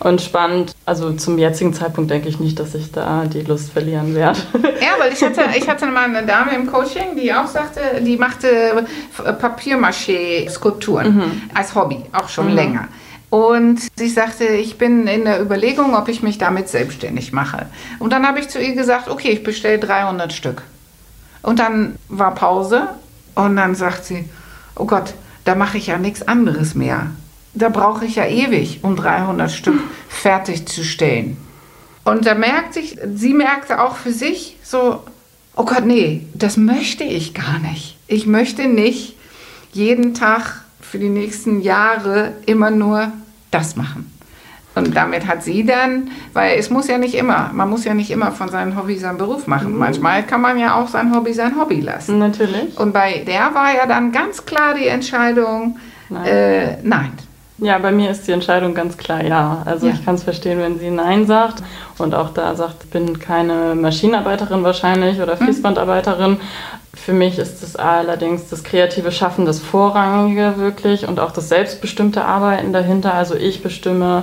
und 0.00 0.22
spannend. 0.22 0.72
Also 0.86 1.12
zum 1.12 1.36
jetzigen 1.38 1.74
Zeitpunkt 1.74 2.10
denke 2.10 2.28
ich 2.28 2.40
nicht, 2.40 2.58
dass 2.58 2.74
ich 2.74 2.90
da 2.90 3.24
die 3.26 3.42
Lust 3.42 3.72
verlieren 3.72 4.14
werde. 4.14 4.38
Ja, 4.80 5.02
weil 5.02 5.12
ich 5.12 5.22
hatte, 5.22 5.40
ich 5.58 5.68
hatte 5.68 5.86
mal 5.86 6.04
eine 6.04 6.24
Dame 6.24 6.54
im 6.54 6.70
Coaching, 6.70 7.16
die 7.16 7.32
auch 7.32 7.46
sagte, 7.46 7.80
die 8.00 8.16
machte 8.16 8.86
Papiermaché-Skulpturen 9.40 11.42
als 11.54 11.74
Hobby, 11.74 12.02
auch 12.12 12.28
schon 12.28 12.50
länger. 12.52 12.88
Und 13.28 13.80
sie 13.96 14.08
sagte, 14.08 14.44
ich 14.44 14.78
bin 14.78 15.06
in 15.06 15.24
der 15.24 15.40
Überlegung, 15.40 15.94
ob 15.96 16.08
ich 16.08 16.22
mich 16.22 16.38
damit 16.38 16.68
selbstständig 16.68 17.32
mache. 17.32 17.66
Und 17.98 18.12
dann 18.12 18.26
habe 18.26 18.38
ich 18.38 18.48
zu 18.48 18.60
ihr 18.60 18.74
gesagt, 18.74 19.08
okay, 19.08 19.30
ich 19.30 19.42
bestelle 19.42 19.78
300 19.78 20.32
Stück. 20.32 20.62
Und 21.42 21.58
dann 21.58 21.96
war 22.08 22.34
Pause 22.34 22.88
und 23.34 23.56
dann 23.56 23.74
sagt 23.74 24.04
sie, 24.04 24.28
oh 24.76 24.84
Gott, 24.84 25.14
da 25.44 25.54
mache 25.54 25.78
ich 25.78 25.88
ja 25.88 25.98
nichts 25.98 26.26
anderes 26.26 26.74
mehr. 26.74 27.10
Da 27.54 27.68
brauche 27.68 28.04
ich 28.04 28.16
ja 28.16 28.26
ewig, 28.26 28.80
um 28.82 28.96
300 28.96 29.50
Stück 29.50 29.80
fertigzustellen. 30.08 31.36
Und 32.04 32.26
da 32.26 32.34
merkte 32.34 32.78
ich, 32.78 32.98
sie 33.14 33.34
merkte 33.34 33.80
auch 33.80 33.96
für 33.96 34.12
sich 34.12 34.56
so, 34.62 35.02
oh 35.56 35.64
Gott, 35.64 35.84
nee, 35.84 36.26
das 36.34 36.56
möchte 36.56 37.02
ich 37.02 37.34
gar 37.34 37.58
nicht. 37.58 37.96
Ich 38.06 38.26
möchte 38.26 38.68
nicht 38.68 39.16
jeden 39.72 40.14
Tag 40.14 40.64
für 40.90 40.98
die 40.98 41.08
nächsten 41.08 41.60
Jahre 41.60 42.32
immer 42.46 42.70
nur 42.70 43.12
das 43.50 43.76
machen. 43.76 44.12
Und 44.74 44.94
damit 44.94 45.26
hat 45.26 45.42
sie 45.42 45.64
dann, 45.64 46.10
weil 46.34 46.58
es 46.58 46.68
muss 46.68 46.86
ja 46.86 46.98
nicht 46.98 47.14
immer, 47.14 47.50
man 47.54 47.70
muss 47.70 47.84
ja 47.86 47.94
nicht 47.94 48.10
immer 48.10 48.30
von 48.30 48.50
seinem 48.50 48.76
Hobby 48.76 48.98
seinen 48.98 49.16
Beruf 49.16 49.46
machen. 49.46 49.74
Manchmal 49.78 50.22
kann 50.22 50.42
man 50.42 50.58
ja 50.58 50.74
auch 50.74 50.88
sein 50.88 51.14
Hobby 51.16 51.32
sein 51.32 51.58
Hobby 51.58 51.80
lassen. 51.80 52.18
Natürlich. 52.18 52.78
Und 52.78 52.92
bei 52.92 53.24
der 53.26 53.54
war 53.54 53.74
ja 53.74 53.86
dann 53.86 54.12
ganz 54.12 54.44
klar 54.44 54.74
die 54.74 54.86
Entscheidung, 54.86 55.78
Nein. 56.08 56.24
Äh, 56.26 56.76
nein. 56.82 57.12
Ja, 57.58 57.78
bei 57.78 57.90
mir 57.90 58.10
ist 58.10 58.28
die 58.28 58.32
Entscheidung 58.32 58.74
ganz 58.74 58.98
klar 58.98 59.24
ja. 59.24 59.62
Also 59.64 59.86
Ja. 59.86 59.94
ich 59.94 60.04
kann 60.04 60.16
es 60.16 60.22
verstehen, 60.24 60.58
wenn 60.60 60.78
sie 60.78 60.90
Nein 60.90 61.26
sagt 61.26 61.62
und 61.96 62.14
auch 62.14 62.34
da 62.34 62.54
sagt, 62.54 62.84
ich 62.84 62.90
bin 62.90 63.18
keine 63.18 63.74
Maschinenarbeiterin 63.74 64.62
wahrscheinlich 64.62 65.20
oder 65.22 65.38
Fließbandarbeiterin. 65.38 66.36
Für 66.96 67.12
mich 67.12 67.38
ist 67.38 67.62
es 67.62 67.76
allerdings 67.76 68.48
das 68.48 68.64
kreative 68.64 69.12
Schaffen 69.12 69.44
das 69.44 69.60
Vorrangige 69.60 70.54
wirklich 70.56 71.06
und 71.06 71.20
auch 71.20 71.30
das 71.30 71.48
selbstbestimmte 71.48 72.24
Arbeiten 72.24 72.72
dahinter. 72.72 73.14
Also 73.14 73.36
ich 73.36 73.62
bestimme 73.62 74.22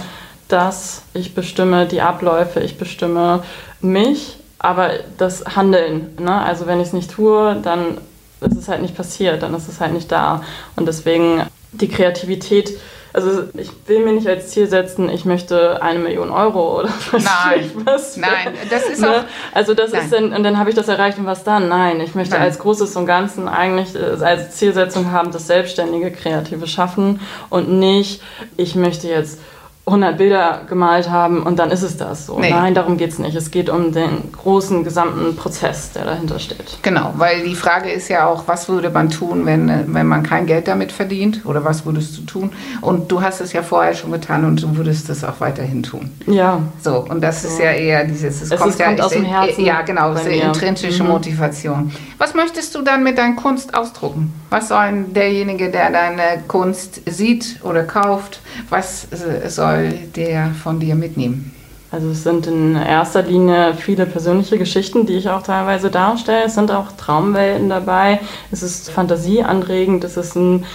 das, 0.50 1.04
ich 1.14 1.34
bestimme 1.34 1.86
die 1.86 2.02
Abläufe, 2.02 2.60
ich 2.60 2.78
bestimme 2.78 3.44
mich, 3.80 4.38
aber 4.60 4.92
das 5.18 5.46
Handeln. 5.56 6.16
Ne? 6.20 6.42
Also 6.42 6.68
wenn 6.68 6.82
ich 6.82 6.88
es 6.88 6.94
nicht 6.94 7.12
tue, 7.12 7.56
dann 7.62 7.98
ist 8.42 8.58
es 8.58 8.68
halt 8.68 8.82
nicht 8.82 8.96
passiert, 8.96 9.44
dann 9.44 9.54
ist 9.54 9.70
es 9.70 9.80
halt 9.80 9.94
nicht 9.94 10.12
da. 10.12 10.44
Und 10.76 10.88
deswegen 10.88 11.44
die 11.72 11.88
Kreativität, 11.88 12.78
also 13.14 13.44
ich 13.56 13.70
will 13.86 14.04
mir 14.04 14.14
nicht 14.14 14.28
als 14.28 14.50
Ziel 14.50 14.68
setzen, 14.68 15.08
ich 15.10 15.24
möchte 15.24 15.82
eine 15.82 16.00
Million 16.00 16.32
Euro 16.32 16.80
oder 16.80 16.90
was 17.12 17.24
Nein. 17.24 17.72
was. 17.86 18.18
Nein, 18.18 18.54
das 18.70 18.90
ist 18.90 19.02
Ne? 19.02 19.10
auch. 19.10 19.24
Also 19.54 19.74
das 19.74 19.92
Nein. 19.92 20.02
ist 20.02 20.12
dann, 20.14 20.34
und 20.34 20.44
dann 20.44 20.58
habe 20.58 20.70
ich 20.70 20.76
das 20.76 20.88
erreicht 20.88 21.18
und 21.20 21.26
was 21.26 21.44
dann? 21.44 21.70
Nein, 21.70 22.02
ich 22.02 22.16
möchte 22.16 22.34
Nein. 22.34 22.44
als 22.44 22.60
Großes 22.60 22.96
und 22.96 23.06
Ganzen 23.06 23.48
eigentlich 23.48 23.96
äh, 23.96 24.24
als 24.24 24.52
Zielsetzung 24.58 25.12
haben, 25.12 25.32
das 25.32 25.48
selbstständige 25.48 26.12
kreative 26.12 26.68
Schaffen 26.68 27.20
und 27.50 27.70
nicht, 27.70 28.22
ich 28.58 28.76
möchte 28.76 29.08
jetzt 29.08 29.40
100 29.86 30.18
Bilder 30.18 30.62
gemalt 30.70 31.10
haben 31.10 31.44
und 31.44 31.60
dann 31.60 31.70
ist 31.70 31.82
es 31.84 31.98
das 31.98 32.28
so. 32.28 32.40
Nee. 32.40 32.50
Nein, 32.52 32.74
darum 32.74 32.96
geht 32.96 33.12
es 33.12 33.20
nicht. 33.20 33.36
Es 33.36 33.52
geht 33.52 33.70
um 33.70 33.92
den 33.92 34.32
großen 34.32 34.86
gesamten 34.86 35.36
Prozess, 35.36 35.92
der 35.92 36.06
dahinter 36.06 36.40
steht. 36.40 36.78
Genau, 36.84 37.14
weil 37.18 37.44
die 37.44 37.54
Frage 37.54 37.92
ist 37.92 38.08
ja 38.08 38.26
auch, 38.28 38.44
was 38.48 38.70
würde 38.70 38.90
man 38.90 39.10
tun, 39.10 39.46
wenn, 39.46 39.94
wenn 39.94 40.08
man 40.08 40.24
kein 40.24 40.46
Geld 40.46 40.70
damit 40.70 40.94
verdient? 40.94 41.42
Oder 41.46 41.66
was 41.66 41.86
würdest 41.86 42.18
du 42.18 42.22
tun? 42.22 42.54
Und 42.80 43.12
du 43.12 43.22
hast 43.22 43.42
es 43.42 43.52
ja 43.52 43.62
vorher 43.62 43.94
schon 43.94 44.14
getan 44.14 44.46
und 44.46 44.64
du 44.64 44.78
würdest 44.78 45.10
es 45.10 45.22
auch 45.26 45.42
weiterhin 45.42 45.84
tun. 45.84 46.12
Ja, 46.28 46.62
So, 46.82 47.00
und 47.10 47.20
das 47.22 47.44
ist 47.44 47.60
ja 47.60 47.72
eher 47.72 48.06
dieses, 48.06 48.42
es, 48.42 48.52
Es 48.52 48.60
kommt 48.60 48.72
ist- 48.72 48.80
ja 48.80 48.86
kommt 48.88 49.02
aus 49.02 49.12
dem 49.12 49.26
Herzen 49.26 49.66
Ja, 49.66 49.82
genau, 49.82 50.14
mir. 50.14 50.44
intrinsische 50.44 51.04
Mhm. 51.04 51.10
Motivation. 51.10 51.92
Was 52.18 52.34
möchtest 52.34 52.74
du 52.76 52.84
dann 52.84 53.04
mit 53.04 53.18
deiner 53.18 53.36
Kunst 53.36 53.76
ausdrucken? 53.76 54.34
Was 54.50 54.70
soll 54.70 55.04
derjenige, 55.14 55.70
der 55.72 55.90
deine 55.92 56.42
Kunst 56.48 57.02
sieht 57.06 57.60
oder 57.64 57.84
kauft, 57.84 58.40
was 58.70 59.08
äh, 59.12 59.50
soll 59.74 60.00
der 60.16 60.52
von 60.52 60.80
dir 60.80 60.96
mitnehmen? 60.96 61.52
Also 61.92 62.10
es 62.10 62.24
sind 62.24 62.48
in 62.48 62.76
erster 62.76 63.22
Linie 63.22 63.76
viele 63.76 64.08
persönliche 64.08 64.58
Geschichten, 64.58 65.06
die 65.06 65.14
ich 65.14 65.30
auch 65.30 65.44
teilweise 65.44 65.92
darstelle. 65.92 66.46
Es 66.46 66.56
sind 66.56 66.72
auch 66.72 66.92
Traumwelten 66.94 67.70
dabei. 67.70 68.20
Es 68.52 68.64
ist 68.64 68.90
fantasieanregend. 68.90 70.04
Es 70.04 70.18
ist 70.18 70.36
ein 70.36 70.66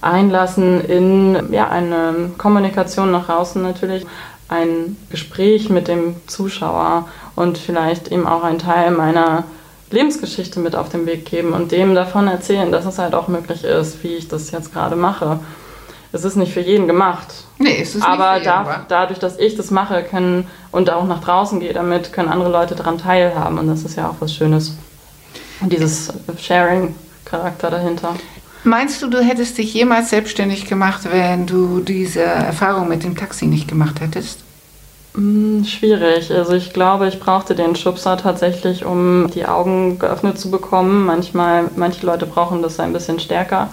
Einlassen 0.00 0.84
in 0.84 1.52
ja, 1.52 1.68
eine 1.68 2.30
Kommunikation 2.38 3.10
nach 3.10 3.28
außen 3.28 3.60
natürlich. 3.60 4.06
Ein 4.48 4.96
Gespräch 5.10 5.68
mit 5.68 5.88
dem 5.88 6.14
Zuschauer 6.28 7.08
und 7.34 7.58
vielleicht 7.58 8.12
eben 8.12 8.28
auch 8.28 8.44
ein 8.44 8.60
Teil 8.60 8.92
meiner 8.92 9.44
Lebensgeschichte 9.90 10.60
mit 10.60 10.76
auf 10.76 10.90
den 10.90 11.06
Weg 11.06 11.24
geben 11.24 11.54
und 11.54 11.72
dem 11.72 11.96
davon 11.96 12.28
erzählen, 12.28 12.70
dass 12.70 12.86
es 12.86 12.98
halt 12.98 13.14
auch 13.14 13.26
möglich 13.26 13.64
ist, 13.64 14.04
wie 14.04 14.14
ich 14.14 14.28
das 14.28 14.52
jetzt 14.52 14.72
gerade 14.72 14.94
mache. 14.94 15.40
Es 16.12 16.24
ist 16.24 16.36
nicht 16.36 16.52
für 16.52 16.60
jeden 16.60 16.86
gemacht. 16.86 17.26
Nee, 17.58 17.78
es 17.82 17.94
ist 17.94 18.02
aber 18.02 18.34
nicht 18.34 18.44
für 18.44 18.50
jeden, 18.50 18.66
da, 18.66 18.84
dadurch, 18.88 19.18
dass 19.18 19.38
ich 19.38 19.56
das 19.56 19.70
mache 19.70 20.02
können 20.02 20.46
und 20.72 20.90
auch 20.90 21.06
nach 21.06 21.22
draußen 21.22 21.60
gehe 21.60 21.72
damit, 21.72 22.12
können 22.12 22.28
andere 22.28 22.50
Leute 22.50 22.74
daran 22.74 22.98
teilhaben 22.98 23.58
und 23.58 23.66
das 23.66 23.84
ist 23.84 23.96
ja 23.96 24.08
auch 24.08 24.16
was 24.20 24.34
Schönes. 24.34 24.76
Und 25.60 25.72
dieses 25.72 26.12
Sharing-Charakter 26.38 27.70
dahinter. 27.70 28.14
Meinst 28.64 29.02
du, 29.02 29.08
du 29.08 29.20
hättest 29.20 29.58
dich 29.58 29.74
jemals 29.74 30.10
selbstständig 30.10 30.66
gemacht, 30.66 31.02
wenn 31.10 31.46
du 31.46 31.80
diese 31.80 32.22
Erfahrung 32.22 32.88
mit 32.88 33.04
dem 33.04 33.16
Taxi 33.16 33.46
nicht 33.46 33.68
gemacht 33.68 34.00
hättest? 34.00 34.40
Hm, 35.14 35.64
Schwierig. 35.64 36.32
Also 36.32 36.52
ich 36.52 36.72
glaube, 36.72 37.08
ich 37.08 37.20
brauchte 37.20 37.54
den 37.54 37.76
Schubser 37.76 38.16
tatsächlich, 38.16 38.84
um 38.84 39.30
die 39.30 39.46
Augen 39.46 39.98
geöffnet 39.98 40.38
zu 40.38 40.50
bekommen. 40.50 41.06
Manchmal, 41.06 41.70
manche 41.76 42.04
Leute 42.04 42.26
brauchen 42.26 42.62
das 42.62 42.80
ein 42.80 42.92
bisschen 42.92 43.20
stärker 43.20 43.68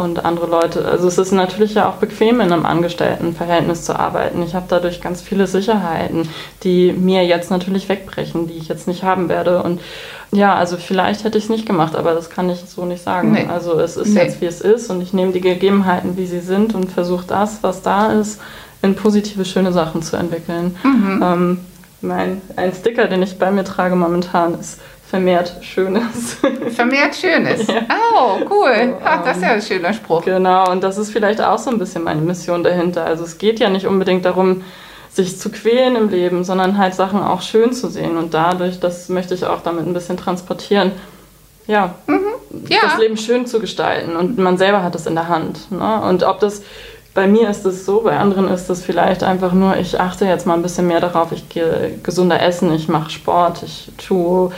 und 0.00 0.24
andere 0.24 0.46
Leute. 0.46 0.84
Also 0.84 1.06
es 1.08 1.18
ist 1.18 1.32
natürlich 1.32 1.74
ja 1.74 1.88
auch 1.88 1.96
bequem, 1.96 2.40
in 2.40 2.52
einem 2.52 2.64
Angestelltenverhältnis 2.66 3.84
zu 3.84 3.98
arbeiten. 3.98 4.42
Ich 4.42 4.54
habe 4.54 4.66
dadurch 4.68 5.00
ganz 5.00 5.20
viele 5.20 5.46
Sicherheiten, 5.46 6.28
die 6.62 6.92
mir 6.92 7.24
jetzt 7.26 7.50
natürlich 7.50 7.88
wegbrechen, 7.88 8.46
die 8.46 8.54
ich 8.54 8.68
jetzt 8.68 8.88
nicht 8.88 9.02
haben 9.02 9.28
werde. 9.28 9.62
Und 9.62 9.80
ja, 10.32 10.54
also 10.54 10.76
vielleicht 10.76 11.24
hätte 11.24 11.38
ich 11.38 11.44
es 11.44 11.50
nicht 11.50 11.66
gemacht, 11.66 11.94
aber 11.96 12.14
das 12.14 12.30
kann 12.30 12.48
ich 12.50 12.60
so 12.66 12.84
nicht 12.84 13.02
sagen. 13.02 13.32
Nee. 13.32 13.46
Also 13.48 13.78
es 13.78 13.96
ist 13.96 14.14
Nee. 14.14 14.22
jetzt, 14.22 14.40
wie 14.40 14.46
es 14.46 14.60
ist 14.60 14.90
und 14.90 15.00
ich 15.02 15.12
nehme 15.12 15.32
die 15.32 15.40
Gegebenheiten, 15.40 16.16
wie 16.16 16.26
sie 16.26 16.40
sind 16.40 16.74
und 16.74 16.90
versuche 16.90 17.26
das, 17.26 17.58
was 17.62 17.82
da 17.82 18.12
ist, 18.12 18.40
in 18.82 18.94
positive, 18.94 19.44
schöne 19.44 19.72
Sachen 19.72 20.02
zu 20.02 20.16
entwickeln. 20.16 20.76
Mhm. 20.82 21.20
Ähm, 21.22 21.58
mein, 22.00 22.40
ein 22.56 22.72
Sticker, 22.72 23.06
den 23.08 23.22
ich 23.22 23.38
bei 23.38 23.50
mir 23.50 23.64
trage 23.64 23.94
momentan, 23.96 24.58
ist 24.58 24.78
vermehrt 25.10 25.52
Schönes. 25.60 26.36
Vermehrt 26.74 27.14
Schönes. 27.16 27.66
Ja. 27.66 27.82
Oh, 28.14 28.36
cool. 28.50 28.94
So, 28.98 28.98
Ach, 29.04 29.24
das 29.24 29.36
ist 29.36 29.42
ja 29.42 29.48
ein 29.50 29.62
schöner 29.62 29.92
Spruch. 29.92 30.24
genau, 30.24 30.70
und 30.70 30.82
das 30.82 30.96
ist 30.98 31.10
vielleicht 31.10 31.40
auch 31.42 31.58
so 31.58 31.70
ein 31.70 31.78
bisschen 31.78 32.04
meine 32.04 32.20
Mission 32.20 32.62
dahinter. 32.64 33.04
Also 33.04 33.24
es 33.24 33.36
geht 33.38 33.60
ja 33.60 33.68
nicht 33.68 33.86
unbedingt 33.86 34.24
darum, 34.24 34.62
sich 35.12 35.38
zu 35.38 35.50
quälen 35.50 35.96
im 35.96 36.08
Leben, 36.08 36.44
sondern 36.44 36.78
halt 36.78 36.94
Sachen 36.94 37.20
auch 37.20 37.42
schön 37.42 37.72
zu 37.72 37.88
sehen. 37.88 38.16
Und 38.16 38.32
dadurch, 38.32 38.78
das 38.80 39.08
möchte 39.08 39.34
ich 39.34 39.44
auch 39.44 39.60
damit 39.62 39.84
ein 39.86 39.92
bisschen 39.92 40.16
transportieren, 40.16 40.92
ja, 41.66 41.94
Ja. 42.68 42.78
das 42.82 42.98
Leben 42.98 43.16
schön 43.16 43.46
zu 43.46 43.58
gestalten. 43.60 44.16
Und 44.16 44.38
man 44.38 44.56
selber 44.56 44.82
hat 44.82 44.94
es 44.94 45.06
in 45.06 45.14
der 45.16 45.28
Hand. 45.28 45.70
Ne? 45.72 46.00
Und 46.08 46.22
ob 46.22 46.38
das 46.40 46.62
bei 47.14 47.26
mir 47.26 47.50
ist 47.50 47.64
es 47.66 47.84
so, 47.84 48.02
bei 48.02 48.16
anderen 48.18 48.48
ist 48.48 48.70
es 48.70 48.82
vielleicht 48.82 49.22
einfach 49.22 49.52
nur, 49.52 49.76
ich 49.76 49.98
achte 49.98 50.26
jetzt 50.26 50.46
mal 50.46 50.54
ein 50.54 50.62
bisschen 50.62 50.86
mehr 50.86 51.00
darauf, 51.00 51.32
ich 51.32 51.48
gehe 51.48 51.98
gesunder 52.02 52.40
essen, 52.40 52.72
ich 52.72 52.88
mache 52.88 53.10
Sport, 53.10 53.62
ich 53.64 53.90
tue, 53.98 54.52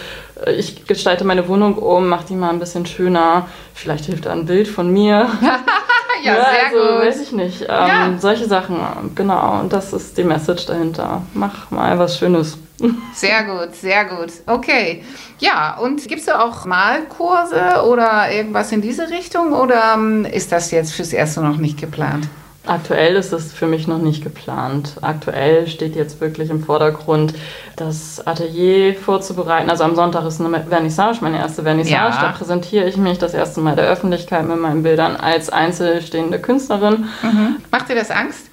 ich 0.56 0.85
gestalte 0.87 1.25
meine 1.25 1.49
Wohnung 1.49 1.76
um, 1.76 2.09
mache 2.09 2.26
die 2.28 2.35
mal 2.35 2.50
ein 2.50 2.59
bisschen 2.59 2.85
schöner. 2.85 3.47
Vielleicht 3.75 4.06
hilft 4.06 4.26
ein 4.26 4.47
Bild 4.47 4.68
von 4.68 4.92
mir. 4.92 5.28
Ja, 6.23 6.35
sehr 6.35 6.66
also, 6.66 6.94
gut. 6.94 7.06
weiß 7.06 7.21
ich 7.21 7.32
nicht. 7.32 7.62
Ähm, 7.62 7.68
Ja. 7.68 8.14
Solche 8.18 8.47
Sachen, 8.47 8.78
genau. 9.14 9.61
Und 9.61 9.73
das 9.73 9.92
ist 9.92 10.16
die 10.16 10.25
Message 10.25 10.66
dahinter. 10.66 11.23
Mach 11.35 11.71
mal 11.71 11.99
was 11.99 12.18
Schönes. 12.18 12.59
Sehr 13.14 13.44
gut, 13.44 13.76
sehr 13.76 14.04
gut. 14.06 14.32
Okay. 14.44 15.04
Ja, 15.38 15.78
und 15.78 16.02
gibst 16.09 16.26
du 16.26 16.37
auch 16.37 16.64
Malkurse 16.64 17.85
oder 17.87 18.32
irgendwas 18.32 18.73
in 18.73 18.80
diese 18.80 19.09
Richtung 19.09 19.52
oder 19.52 19.94
ähm, 19.94 20.25
ist 20.25 20.50
das 20.50 20.73
jetzt 20.73 20.92
fürs 20.92 21.12
Erste 21.12 21.42
noch 21.42 21.59
nicht 21.59 21.80
geplant? 21.80 22.26
Aktuell 22.64 23.16
ist 23.16 23.33
es 23.33 23.52
für 23.52 23.66
mich 23.66 23.88
noch 23.88 23.99
nicht 23.99 24.23
geplant. 24.23 24.95
Aktuell 25.00 25.66
steht 25.66 25.97
jetzt 25.97 26.21
wirklich 26.21 26.49
im 26.49 26.62
Vordergrund, 26.62 27.35
das 27.75 28.25
Atelier 28.25 28.95
vorzubereiten. 28.95 29.69
Also 29.69 29.83
am 29.83 29.97
Sonntag 29.97 30.25
ist 30.26 30.40
eine 30.40 30.62
Vernissage, 30.62 31.19
meine 31.23 31.38
erste 31.38 31.64
Vernissage. 31.64 32.14
Ja. 32.14 32.23
Da 32.23 32.33
präsentiere 32.33 32.88
ich 32.88 32.97
mich 32.97 33.19
das 33.19 33.35
erste 33.35 33.61
Mal 33.61 33.75
der 33.75 33.88
Öffentlichkeit 33.88 34.47
mit 34.47 34.59
meinen 34.59 34.85
Bildern 34.85 35.16
als 35.16 35.50
einzelstehende 35.50 36.38
Künstlerin. 36.38 37.07
Macht 37.73 37.88
dir 37.88 37.97
das 37.97 38.12
Angst? 38.12 38.51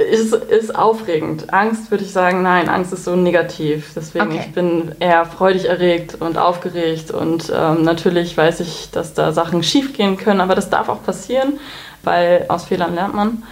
Ist, 0.00 0.32
ist 0.32 0.74
aufregend. 0.74 1.52
Angst 1.52 1.90
würde 1.90 2.04
ich 2.04 2.12
sagen, 2.12 2.42
nein, 2.42 2.68
Angst 2.68 2.92
ist 2.92 3.04
so 3.04 3.16
negativ. 3.16 3.92
Deswegen, 3.94 4.26
Okay. 4.26 4.40
ich 4.46 4.52
bin 4.52 4.92
eher 4.98 5.24
freudig 5.26 5.68
erregt 5.68 6.16
und 6.20 6.38
aufgeregt. 6.38 7.10
Und 7.10 7.52
ähm, 7.54 7.82
natürlich 7.82 8.36
weiß 8.36 8.60
ich, 8.60 8.90
dass 8.92 9.12
da 9.14 9.32
Sachen 9.32 9.62
schief 9.62 9.92
gehen 9.92 10.16
können, 10.16 10.40
aber 10.40 10.54
das 10.54 10.70
darf 10.70 10.88
auch 10.88 11.02
passieren, 11.02 11.58
weil 12.02 12.46
aus 12.48 12.64
Fehlern 12.64 12.94
lernt 12.94 13.14
man. 13.14 13.42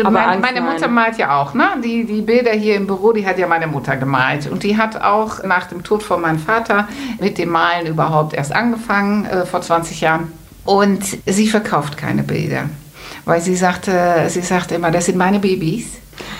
Aber 0.00 0.10
Mein, 0.10 0.28
Angst, 0.28 0.42
meine 0.42 0.60
Mutter 0.60 0.88
malt 0.88 1.18
ja 1.18 1.40
auch, 1.40 1.54
ne? 1.54 1.64
Die, 1.82 2.04
die 2.04 2.20
Bilder 2.20 2.52
hier 2.52 2.76
im 2.76 2.86
Büro, 2.86 3.12
die 3.12 3.26
hat 3.26 3.38
ja 3.38 3.46
meine 3.48 3.66
Mutter 3.66 3.96
gemalt. 3.96 4.48
Und 4.48 4.62
die 4.62 4.76
hat 4.76 5.00
auch 5.02 5.42
nach 5.42 5.66
dem 5.66 5.82
Tod 5.82 6.02
von 6.02 6.20
meinem 6.20 6.38
Vater 6.38 6.86
mit 7.18 7.38
dem 7.38 7.48
Malen 7.48 7.86
überhaupt 7.86 8.34
erst 8.34 8.52
angefangen, 8.54 9.24
äh, 9.24 9.46
vor 9.46 9.62
20 9.62 10.00
Jahren. 10.00 10.30
Und 10.64 11.02
sie 11.26 11.48
verkauft 11.48 11.96
keine 11.96 12.22
Bilder. 12.22 12.64
Weil 13.30 13.40
sie 13.40 13.54
sagte, 13.54 14.24
sie 14.28 14.40
sagte 14.42 14.74
immer, 14.74 14.90
das 14.90 15.06
sind 15.06 15.16
meine 15.16 15.38
Babys. 15.38 15.86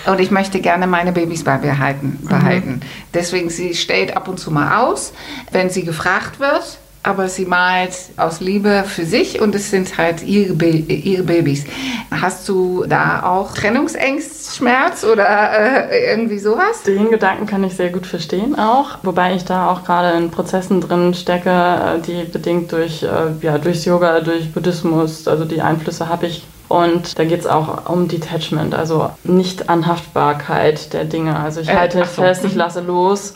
Und 0.05 0.19
ich 0.19 0.29
möchte 0.29 0.59
gerne 0.59 0.87
meine 0.87 1.11
Babys 1.11 1.43
bei 1.43 1.57
mir 1.57 1.79
halten, 1.79 2.19
behalten. 2.27 2.81
Deswegen, 3.13 3.49
sie 3.49 3.73
stellt 3.73 4.15
ab 4.17 4.27
und 4.27 4.39
zu 4.39 4.51
mal 4.51 4.83
aus, 4.83 5.13
wenn 5.51 5.69
sie 5.69 5.83
gefragt 5.85 6.39
wird. 6.39 6.77
Aber 7.03 7.27
sie 7.29 7.45
malt 7.45 7.93
aus 8.17 8.41
Liebe 8.41 8.83
für 8.85 9.05
sich 9.05 9.41
und 9.41 9.55
es 9.55 9.71
sind 9.71 9.97
halt 9.97 10.21
ihre, 10.21 10.53
Ba- 10.53 10.65
ihre 10.67 11.23
Babys. 11.23 11.63
Hast 12.11 12.47
du 12.47 12.85
da 12.87 13.23
auch 13.23 13.55
Trennungsängst, 13.55 14.55
Schmerz 14.55 15.03
oder 15.03 15.89
äh, 15.89 16.11
irgendwie 16.11 16.37
sowas? 16.37 16.83
Den 16.85 17.09
Gedanken 17.09 17.47
kann 17.47 17.63
ich 17.63 17.73
sehr 17.73 17.89
gut 17.89 18.05
verstehen 18.05 18.53
auch, 18.53 18.99
wobei 19.01 19.33
ich 19.33 19.45
da 19.45 19.71
auch 19.71 19.83
gerade 19.83 20.15
in 20.15 20.29
Prozessen 20.29 20.79
drin 20.79 21.15
stecke, 21.15 21.49
äh, 21.49 21.99
die 22.05 22.23
bedingt 22.31 22.71
durch, 22.71 23.01
äh, 23.01 23.07
ja, 23.41 23.57
durchs 23.57 23.85
Yoga, 23.85 24.19
durch 24.19 24.51
Buddhismus, 24.53 25.27
also 25.27 25.45
die 25.45 25.61
Einflüsse 25.61 26.07
habe 26.07 26.27
ich. 26.27 26.45
Und 26.71 27.19
da 27.19 27.25
geht 27.25 27.41
es 27.41 27.47
auch 27.47 27.89
um 27.89 28.07
Detachment, 28.07 28.73
also 28.73 29.09
Nicht-Anhaftbarkeit 29.23 30.93
der 30.93 31.05
Dinge. 31.05 31.37
Also 31.37 31.59
ich 31.61 31.69
Äh, 31.69 31.75
halte 31.75 32.01
ach 32.03 32.07
so, 32.07 32.21
fest, 32.21 32.45
ich 32.45 32.53
mhm. 32.53 32.57
lasse 32.59 32.81
los 32.81 33.33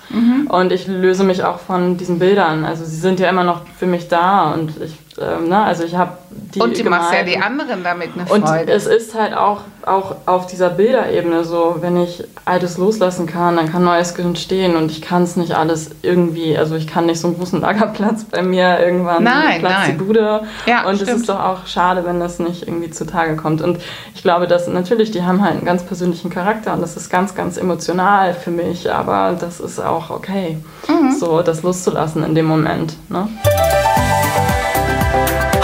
und 0.49 0.71
ich 0.71 0.87
löse 0.87 1.23
mich 1.23 1.43
auch 1.43 1.59
von 1.59 1.97
diesen 1.97 2.19
Bildern. 2.19 2.65
Also 2.65 2.85
sie 2.85 2.97
sind 2.97 3.19
ja 3.19 3.29
immer 3.29 3.43
noch 3.43 3.61
für 3.77 3.87
mich 3.87 4.07
da 4.07 4.53
und 4.53 4.71
ich, 4.81 4.95
ähm, 5.19 5.47
ne, 5.49 5.63
also 5.63 5.83
ich 5.83 5.95
habe 5.95 6.17
die 6.29 6.59
und 6.59 6.77
du 6.77 6.89
machst 6.89 7.13
ja 7.13 7.19
gemalt. 7.23 7.35
die 7.35 7.41
anderen 7.41 7.83
damit 7.83 8.09
eine 8.15 8.29
Und 8.31 8.47
Freude. 8.47 8.71
es 8.71 8.85
ist 8.85 9.15
halt 9.15 9.33
auch, 9.35 9.61
auch 9.85 10.15
auf 10.25 10.45
dieser 10.47 10.69
Bilderebene 10.69 11.43
so, 11.43 11.77
wenn 11.79 11.95
ich 11.97 12.23
Altes 12.43 12.77
loslassen 12.77 13.25
kann, 13.25 13.55
dann 13.55 13.71
kann 13.71 13.83
Neues 13.83 14.11
entstehen 14.17 14.75
und 14.75 14.91
ich 14.91 15.01
kann 15.01 15.23
es 15.23 15.35
nicht 15.37 15.55
alles 15.55 15.91
irgendwie, 16.01 16.57
also 16.57 16.75
ich 16.75 16.87
kann 16.87 17.05
nicht 17.05 17.19
so 17.19 17.27
einen 17.27 17.37
großen 17.37 17.61
Lagerplatz 17.61 18.25
bei 18.25 18.41
mir 18.41 18.79
irgendwann 18.79 19.23
Nein, 19.23 19.59
Platz 19.59 19.73
nein. 19.87 19.91
die 19.97 20.03
Bude. 20.03 20.41
Ja, 20.65 20.85
und 20.87 20.95
es 20.95 21.01
stimmt. 21.03 21.21
ist 21.21 21.29
doch 21.29 21.39
auch 21.39 21.65
schade, 21.67 22.03
wenn 22.05 22.19
das 22.19 22.39
nicht 22.39 22.67
irgendwie 22.67 22.89
zutage 22.89 23.35
kommt. 23.35 23.61
Und 23.61 23.79
ich 24.13 24.21
glaube, 24.21 24.47
dass 24.47 24.67
natürlich, 24.67 25.11
die 25.11 25.23
haben 25.23 25.41
halt 25.43 25.53
einen 25.57 25.65
ganz 25.65 25.83
persönlichen 25.83 26.29
Charakter 26.29 26.73
und 26.73 26.81
das 26.81 26.97
ist 26.97 27.09
ganz, 27.09 27.35
ganz 27.35 27.57
emotional 27.57 28.33
für 28.33 28.51
mich, 28.51 28.91
aber 28.91 29.35
das 29.39 29.59
ist 29.59 29.79
auch 29.79 30.09
okay, 30.09 30.57
Mhm. 30.87 31.11
so 31.19 31.41
das 31.41 31.63
loszulassen 31.63 32.23
in 32.23 32.35
dem 32.35 32.45
Moment. 32.45 32.95
Ne? 33.09 33.27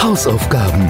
Hausaufgaben. 0.01 0.89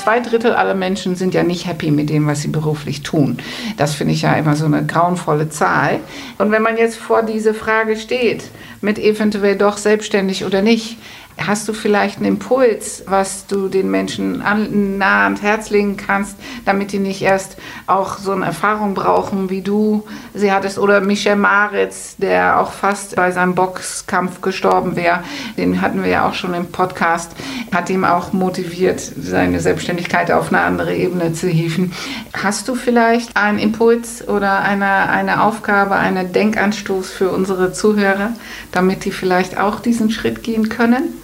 Zwei 0.00 0.20
Drittel 0.20 0.52
aller 0.52 0.74
Menschen 0.74 1.16
sind 1.16 1.34
ja 1.34 1.42
nicht 1.42 1.66
happy 1.66 1.90
mit 1.90 2.08
dem, 2.08 2.28
was 2.28 2.42
sie 2.42 2.48
beruflich 2.48 3.02
tun. 3.02 3.38
Das 3.78 3.94
finde 3.94 4.14
ich 4.14 4.22
ja 4.22 4.34
immer 4.34 4.54
so 4.54 4.66
eine 4.66 4.86
grauenvolle 4.86 5.48
Zahl. 5.48 5.98
Und 6.38 6.52
wenn 6.52 6.62
man 6.62 6.76
jetzt 6.76 6.98
vor 6.98 7.24
diese 7.24 7.52
Frage 7.52 7.96
steht, 7.96 8.44
mit 8.80 9.00
eventuell 9.00 9.56
doch 9.56 9.76
selbstständig 9.76 10.44
oder 10.44 10.62
nicht, 10.62 10.98
hast 11.38 11.68
du 11.68 11.72
vielleicht 11.72 12.18
einen 12.18 12.26
Impuls, 12.26 13.02
was 13.06 13.46
du 13.46 13.68
den 13.68 13.90
Menschen 13.90 14.40
an, 14.42 14.98
nah 14.98 15.24
ans 15.24 15.42
Herz 15.42 15.70
legen 15.70 15.96
kannst, 15.96 16.36
damit 16.64 16.92
die 16.92 16.98
nicht 16.98 17.22
erst 17.22 17.56
auch 17.86 18.18
so 18.18 18.32
eine 18.32 18.46
Erfahrung 18.46 18.94
brauchen, 18.94 19.50
wie 19.50 19.60
du 19.60 20.04
sie 20.32 20.52
hattest, 20.52 20.78
oder 20.78 21.00
Michel 21.00 21.36
Maritz, 21.36 22.16
der 22.18 22.60
auch 22.60 22.72
fast 22.72 23.16
bei 23.16 23.30
seinem 23.32 23.54
Boxkampf 23.54 24.40
gestorben 24.40 24.96
wäre, 24.96 25.24
den 25.56 25.80
hatten 25.80 26.02
wir 26.02 26.10
ja 26.10 26.28
auch 26.28 26.34
schon 26.34 26.54
im 26.54 26.66
Podcast, 26.66 27.32
hat 27.72 27.90
ihm 27.90 28.04
auch 28.04 28.32
motiviert, 28.32 29.00
seine 29.00 29.60
Selbstständigkeit 29.60 30.30
auf 30.30 30.48
eine 30.48 30.62
andere 30.62 30.94
Ebene 30.94 31.32
zu 31.32 31.48
hieven. 31.48 31.92
Hast 32.32 32.68
du 32.68 32.74
vielleicht 32.74 33.36
einen 33.36 33.58
Impuls 33.58 34.26
oder 34.26 34.60
eine, 34.60 35.08
eine 35.08 35.42
Aufgabe, 35.42 35.96
einen 35.96 36.32
Denkanstoß 36.32 37.10
für 37.10 37.30
unsere 37.30 37.72
Zuhörer, 37.72 38.32
damit 38.72 39.04
die 39.04 39.10
vielleicht 39.10 39.58
auch 39.58 39.80
diesen 39.80 40.10
Schritt 40.10 40.42
gehen 40.42 40.68
können? 40.68 41.23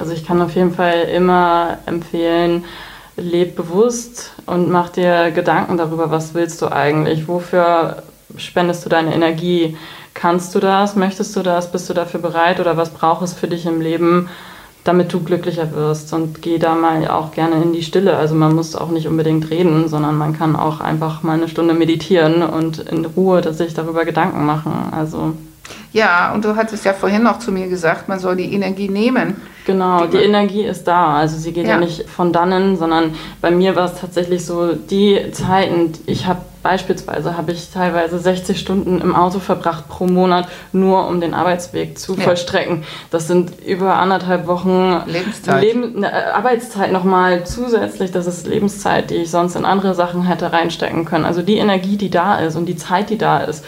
Also 0.00 0.12
ich 0.12 0.26
kann 0.26 0.40
auf 0.42 0.54
jeden 0.54 0.72
Fall 0.72 1.02
immer 1.14 1.78
empfehlen, 1.86 2.64
leb 3.16 3.54
bewusst 3.54 4.32
und 4.46 4.70
mach 4.70 4.88
dir 4.88 5.30
Gedanken 5.30 5.76
darüber, 5.76 6.10
was 6.10 6.34
willst 6.34 6.62
du 6.62 6.72
eigentlich, 6.72 7.28
wofür 7.28 8.02
spendest 8.36 8.84
du 8.84 8.88
deine 8.88 9.14
Energie, 9.14 9.76
kannst 10.14 10.54
du 10.54 10.60
das, 10.60 10.96
möchtest 10.96 11.36
du 11.36 11.42
das, 11.42 11.70
bist 11.70 11.88
du 11.88 11.94
dafür 11.94 12.20
bereit? 12.20 12.60
Oder 12.60 12.76
was 12.76 12.90
braucht 12.90 13.22
es 13.22 13.32
für 13.32 13.48
dich 13.48 13.66
im 13.66 13.80
Leben, 13.80 14.28
damit 14.84 15.12
du 15.12 15.22
glücklicher 15.22 15.72
wirst? 15.74 16.12
Und 16.12 16.42
geh 16.42 16.58
da 16.58 16.74
mal 16.74 17.06
auch 17.08 17.32
gerne 17.32 17.62
in 17.62 17.72
die 17.72 17.82
Stille. 17.82 18.16
Also 18.16 18.34
man 18.34 18.54
muss 18.54 18.76
auch 18.76 18.90
nicht 18.90 19.06
unbedingt 19.06 19.50
reden, 19.50 19.88
sondern 19.88 20.16
man 20.16 20.36
kann 20.36 20.56
auch 20.56 20.80
einfach 20.80 21.22
mal 21.22 21.34
eine 21.34 21.48
Stunde 21.48 21.74
meditieren 21.74 22.42
und 22.42 22.78
in 22.78 23.04
Ruhe 23.04 23.52
sich 23.52 23.74
darüber 23.74 24.04
Gedanken 24.04 24.44
machen. 24.46 24.72
Also 24.92 25.34
Ja, 25.92 26.32
und 26.32 26.44
du 26.44 26.56
hattest 26.56 26.84
ja 26.84 26.92
vorhin 26.92 27.22
noch 27.22 27.38
zu 27.38 27.52
mir 27.52 27.68
gesagt, 27.68 28.08
man 28.08 28.18
soll 28.18 28.36
die 28.36 28.52
Energie 28.52 28.88
nehmen. 28.88 29.36
Genau, 29.66 30.06
die 30.06 30.18
Energie 30.18 30.64
ist 30.64 30.84
da. 30.84 31.16
Also 31.16 31.36
sie 31.36 31.52
geht 31.52 31.66
ja, 31.66 31.74
ja 31.74 31.78
nicht 31.78 32.08
von 32.08 32.32
dannen, 32.32 32.76
sondern 32.76 33.14
bei 33.40 33.50
mir 33.50 33.76
war 33.76 33.86
es 33.86 34.00
tatsächlich 34.00 34.44
so, 34.44 34.72
die 34.72 35.30
Zeiten, 35.32 35.92
ich 36.06 36.26
habe 36.26 36.40
beispielsweise, 36.62 37.36
habe 37.36 37.52
ich 37.52 37.70
teilweise 37.70 38.18
60 38.18 38.58
Stunden 38.58 39.00
im 39.00 39.14
Auto 39.14 39.38
verbracht 39.38 39.88
pro 39.88 40.06
Monat, 40.06 40.48
nur 40.72 41.06
um 41.06 41.20
den 41.20 41.34
Arbeitsweg 41.34 41.98
zu 41.98 42.16
ja. 42.16 42.22
vollstrecken. 42.22 42.84
Das 43.10 43.26
sind 43.26 43.52
über 43.64 43.94
anderthalb 43.94 44.46
Wochen 44.46 45.00
Lebenszeit. 45.06 45.62
Leben, 45.62 46.04
äh, 46.04 46.08
Arbeitszeit 46.08 46.92
nochmal 46.92 47.46
zusätzlich. 47.46 48.10
Das 48.10 48.26
ist 48.26 48.46
Lebenszeit, 48.46 49.10
die 49.10 49.16
ich 49.16 49.30
sonst 49.30 49.56
in 49.56 49.64
andere 49.64 49.94
Sachen 49.94 50.22
hätte 50.22 50.52
reinstecken 50.52 51.04
können. 51.04 51.24
Also 51.24 51.42
die 51.42 51.56
Energie, 51.56 51.96
die 51.96 52.10
da 52.10 52.36
ist 52.38 52.56
und 52.56 52.66
die 52.66 52.76
Zeit, 52.76 53.10
die 53.10 53.18
da 53.18 53.38
ist, 53.38 53.64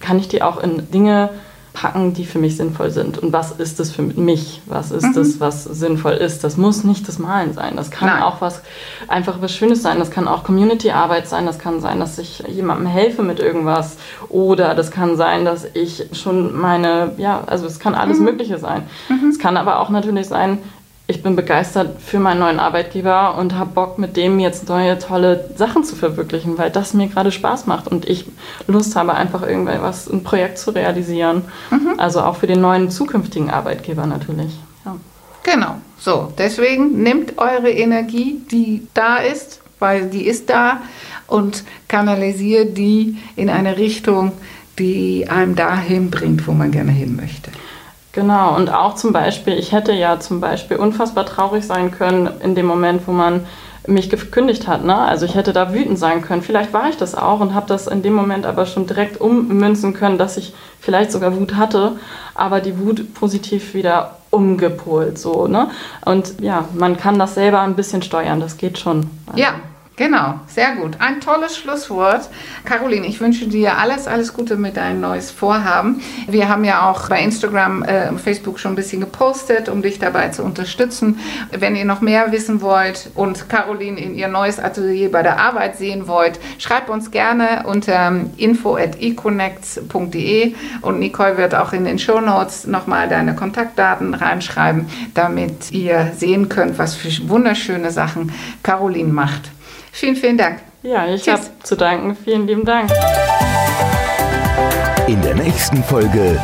kann 0.00 0.18
ich 0.18 0.28
die 0.28 0.42
auch 0.42 0.62
in 0.62 0.90
Dinge 0.90 1.30
packen, 1.72 2.14
die 2.14 2.24
für 2.24 2.38
mich 2.38 2.56
sinnvoll 2.56 2.90
sind. 2.90 3.18
Und 3.18 3.32
was 3.32 3.52
ist 3.52 3.78
das 3.78 3.90
für 3.90 4.02
mich? 4.02 4.60
Was 4.66 4.90
ist 4.90 5.04
mhm. 5.04 5.14
das, 5.14 5.40
was 5.40 5.64
sinnvoll 5.64 6.12
ist? 6.12 6.42
Das 6.42 6.56
muss 6.56 6.84
nicht 6.84 7.06
das 7.06 7.18
Malen 7.18 7.52
sein. 7.54 7.76
Das 7.76 7.90
kann 7.90 8.08
Nein. 8.08 8.22
auch 8.22 8.40
was 8.40 8.62
einfach 9.08 9.40
was 9.40 9.52
Schönes 9.52 9.82
sein. 9.82 9.98
Das 9.98 10.10
kann 10.10 10.26
auch 10.26 10.42
Community-Arbeit 10.42 11.28
sein. 11.28 11.46
Das 11.46 11.58
kann 11.58 11.80
sein, 11.80 12.00
dass 12.00 12.18
ich 12.18 12.42
jemandem 12.48 12.86
helfe 12.86 13.22
mit 13.22 13.38
irgendwas. 13.38 13.96
Oder 14.28 14.74
das 14.74 14.90
kann 14.90 15.16
sein, 15.16 15.44
dass 15.44 15.64
ich 15.74 16.08
schon 16.12 16.58
meine, 16.58 17.12
ja, 17.18 17.44
also 17.46 17.66
es 17.66 17.78
kann 17.78 17.94
alles 17.94 18.18
mhm. 18.18 18.24
Mögliche 18.24 18.58
sein. 18.58 18.82
Mhm. 19.08 19.28
Es 19.28 19.38
kann 19.38 19.56
aber 19.56 19.78
auch 19.78 19.90
natürlich 19.90 20.26
sein, 20.26 20.58
ich 21.10 21.22
bin 21.22 21.34
begeistert 21.36 22.00
für 22.00 22.20
meinen 22.20 22.38
neuen 22.38 22.60
Arbeitgeber 22.60 23.36
und 23.36 23.56
habe 23.56 23.72
Bock, 23.72 23.98
mit 23.98 24.16
dem 24.16 24.38
jetzt 24.38 24.68
neue 24.68 24.98
tolle 24.98 25.50
Sachen 25.56 25.82
zu 25.82 25.96
verwirklichen, 25.96 26.56
weil 26.56 26.70
das 26.70 26.94
mir 26.94 27.08
gerade 27.08 27.32
Spaß 27.32 27.66
macht 27.66 27.88
und 27.88 28.08
ich 28.08 28.26
Lust 28.68 28.94
habe, 28.94 29.14
einfach 29.14 29.42
irgendwas, 29.42 30.08
ein 30.08 30.22
Projekt 30.22 30.58
zu 30.58 30.70
realisieren. 30.70 31.42
Mhm. 31.70 31.98
Also 31.98 32.20
auch 32.22 32.36
für 32.36 32.46
den 32.46 32.60
neuen 32.60 32.90
zukünftigen 32.90 33.50
Arbeitgeber 33.50 34.06
natürlich. 34.06 34.52
Ja. 34.84 34.96
Genau, 35.42 35.76
so. 35.98 36.32
Deswegen 36.38 37.02
nehmt 37.02 37.38
eure 37.38 37.70
Energie, 37.70 38.40
die 38.50 38.86
da 38.94 39.16
ist, 39.16 39.60
weil 39.80 40.08
die 40.08 40.26
ist 40.26 40.48
da 40.48 40.80
und 41.26 41.64
kanalisiert 41.88 42.78
die 42.78 43.18
in 43.34 43.50
eine 43.50 43.76
Richtung, 43.76 44.32
die 44.78 45.28
einem 45.28 45.56
dahin 45.56 46.10
bringt, 46.10 46.46
wo 46.46 46.52
man 46.52 46.70
gerne 46.70 46.92
hin 46.92 47.16
möchte. 47.16 47.50
Genau, 48.12 48.56
und 48.56 48.72
auch 48.72 48.96
zum 48.96 49.12
Beispiel, 49.12 49.54
ich 49.54 49.72
hätte 49.72 49.92
ja 49.92 50.18
zum 50.18 50.40
Beispiel 50.40 50.76
unfassbar 50.76 51.26
traurig 51.26 51.64
sein 51.64 51.92
können 51.92 52.28
in 52.42 52.54
dem 52.54 52.66
Moment, 52.66 53.06
wo 53.06 53.12
man 53.12 53.46
mich 53.86 54.10
gekündigt 54.10 54.68
hat. 54.68 54.84
Ne? 54.84 54.96
Also 54.96 55.26
ich 55.26 55.34
hätte 55.34 55.52
da 55.52 55.72
wütend 55.72 55.98
sein 55.98 56.20
können. 56.22 56.42
Vielleicht 56.42 56.72
war 56.72 56.88
ich 56.88 56.96
das 56.96 57.14
auch 57.14 57.40
und 57.40 57.54
habe 57.54 57.66
das 57.66 57.86
in 57.86 58.02
dem 58.02 58.12
Moment 58.12 58.46
aber 58.46 58.66
schon 58.66 58.86
direkt 58.86 59.20
ummünzen 59.20 59.94
können, 59.94 60.18
dass 60.18 60.36
ich 60.36 60.52
vielleicht 60.80 61.12
sogar 61.12 61.36
Wut 61.38 61.54
hatte, 61.54 61.92
aber 62.34 62.60
die 62.60 62.78
Wut 62.78 63.14
positiv 63.14 63.74
wieder 63.74 64.18
umgepolt. 64.30 65.18
So, 65.18 65.46
ne? 65.46 65.70
Und 66.04 66.40
ja, 66.40 66.64
man 66.74 66.96
kann 66.96 67.18
das 67.18 67.34
selber 67.34 67.60
ein 67.60 67.76
bisschen 67.76 68.02
steuern, 68.02 68.40
das 68.40 68.56
geht 68.56 68.78
schon. 68.78 69.08
Ja, 69.34 69.54
Genau, 70.00 70.40
sehr 70.46 70.76
gut. 70.76 70.96
Ein 70.98 71.20
tolles 71.20 71.58
Schlusswort. 71.58 72.30
Caroline, 72.64 73.06
ich 73.06 73.20
wünsche 73.20 73.46
dir 73.48 73.76
alles, 73.76 74.08
alles 74.08 74.32
Gute 74.32 74.56
mit 74.56 74.78
deinem 74.78 75.02
neues 75.02 75.30
Vorhaben. 75.30 76.00
Wir 76.26 76.48
haben 76.48 76.64
ja 76.64 76.88
auch 76.88 77.10
bei 77.10 77.22
Instagram 77.22 77.82
äh, 77.82 78.08
und 78.08 78.18
Facebook 78.18 78.58
schon 78.58 78.72
ein 78.72 78.76
bisschen 78.76 79.02
gepostet, 79.02 79.68
um 79.68 79.82
dich 79.82 79.98
dabei 79.98 80.30
zu 80.30 80.42
unterstützen. 80.42 81.18
Wenn 81.50 81.76
ihr 81.76 81.84
noch 81.84 82.00
mehr 82.00 82.32
wissen 82.32 82.62
wollt 82.62 83.10
und 83.14 83.50
Caroline 83.50 84.00
in 84.00 84.14
ihr 84.14 84.28
neues 84.28 84.58
Atelier 84.58 85.12
bei 85.12 85.22
der 85.22 85.38
Arbeit 85.38 85.76
sehen 85.76 86.08
wollt, 86.08 86.40
schreibt 86.56 86.88
uns 86.88 87.10
gerne 87.10 87.64
unter 87.66 88.22
info.econnects.de 88.38 90.54
und 90.80 90.98
Nicole 90.98 91.36
wird 91.36 91.54
auch 91.54 91.74
in 91.74 91.84
den 91.84 91.98
Show 91.98 92.22
Notes 92.22 92.66
nochmal 92.66 93.10
deine 93.10 93.34
Kontaktdaten 93.34 94.14
reinschreiben, 94.14 94.86
damit 95.12 95.70
ihr 95.72 96.12
sehen 96.16 96.48
könnt, 96.48 96.78
was 96.78 96.94
für 96.94 97.10
wunderschöne 97.28 97.90
Sachen 97.90 98.32
Caroline 98.62 99.12
macht. 99.12 99.50
Vielen, 99.92 100.16
vielen 100.16 100.38
Dank. 100.38 100.60
Ja, 100.82 101.06
ich 101.12 101.28
habe 101.28 101.42
zu 101.62 101.76
danken. 101.76 102.16
Vielen 102.16 102.46
lieben 102.46 102.64
Dank. 102.64 102.90
In 105.06 105.20
der 105.22 105.34
nächsten 105.34 105.82
Folge. 105.84 106.40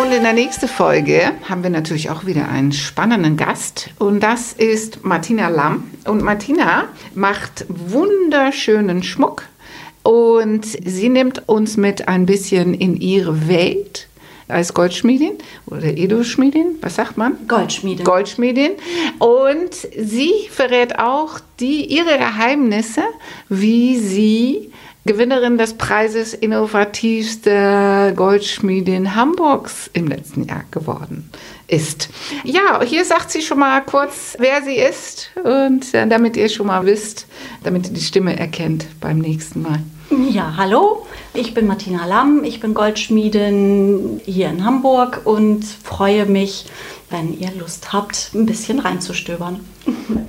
Und 0.00 0.10
in 0.10 0.22
der 0.22 0.32
nächsten 0.32 0.68
Folge 0.68 1.32
haben 1.48 1.62
wir 1.62 1.70
natürlich 1.70 2.08
auch 2.08 2.24
wieder 2.24 2.48
einen 2.48 2.72
spannenden 2.72 3.36
Gast 3.36 3.90
und 3.98 4.20
das 4.20 4.54
ist 4.54 5.04
Martina 5.04 5.48
Lamm. 5.48 5.90
Und 6.06 6.22
Martina 6.22 6.84
macht 7.14 7.66
wunderschönen 7.68 9.02
Schmuck 9.02 9.44
und 10.02 10.64
sie 10.64 11.08
nimmt 11.10 11.46
uns 11.46 11.76
mit 11.76 12.08
ein 12.08 12.24
bisschen 12.24 12.72
in 12.72 12.96
ihre 12.96 13.48
Welt 13.48 14.08
als 14.52 14.74
Goldschmiedin 14.74 15.32
oder 15.66 15.84
Edelschmiedin, 15.84 16.76
was 16.80 16.96
sagt 16.96 17.16
man? 17.16 17.36
Goldschmiedin. 17.48 18.04
Goldschmiedin. 18.04 18.72
Und 19.18 19.74
sie 19.98 20.32
verrät 20.50 20.98
auch 20.98 21.40
die, 21.60 21.86
ihre 21.86 22.18
Geheimnisse, 22.18 23.02
wie 23.48 23.98
sie 23.98 24.72
Gewinnerin 25.04 25.58
des 25.58 25.74
Preises 25.74 26.32
Innovativste 26.32 28.12
Goldschmiedin 28.14 29.16
Hamburgs 29.16 29.90
im 29.94 30.06
letzten 30.06 30.44
Jahr 30.44 30.62
geworden 30.70 31.28
ist. 31.66 32.08
Ja, 32.44 32.80
hier 32.84 33.04
sagt 33.04 33.32
sie 33.32 33.42
schon 33.42 33.58
mal 33.58 33.80
kurz, 33.80 34.36
wer 34.38 34.62
sie 34.62 34.76
ist 34.76 35.30
und 35.42 35.92
äh, 35.92 36.06
damit 36.06 36.36
ihr 36.36 36.48
schon 36.48 36.68
mal 36.68 36.86
wisst, 36.86 37.26
damit 37.64 37.88
ihr 37.88 37.94
die 37.94 38.00
Stimme 38.00 38.38
erkennt 38.38 38.86
beim 39.00 39.18
nächsten 39.18 39.62
Mal. 39.62 39.80
Ja, 40.30 40.54
hallo, 40.56 41.06
ich 41.34 41.54
bin 41.54 41.66
Martina 41.66 42.06
Lamm, 42.06 42.44
ich 42.44 42.60
bin 42.60 42.74
Goldschmiedin 42.74 44.20
hier 44.24 44.50
in 44.50 44.64
Hamburg 44.64 45.22
und 45.24 45.64
freue 45.64 46.26
mich, 46.26 46.66
wenn 47.10 47.38
ihr 47.38 47.50
Lust 47.58 47.92
habt, 47.92 48.30
ein 48.34 48.46
bisschen 48.46 48.78
reinzustöbern. 48.78 49.60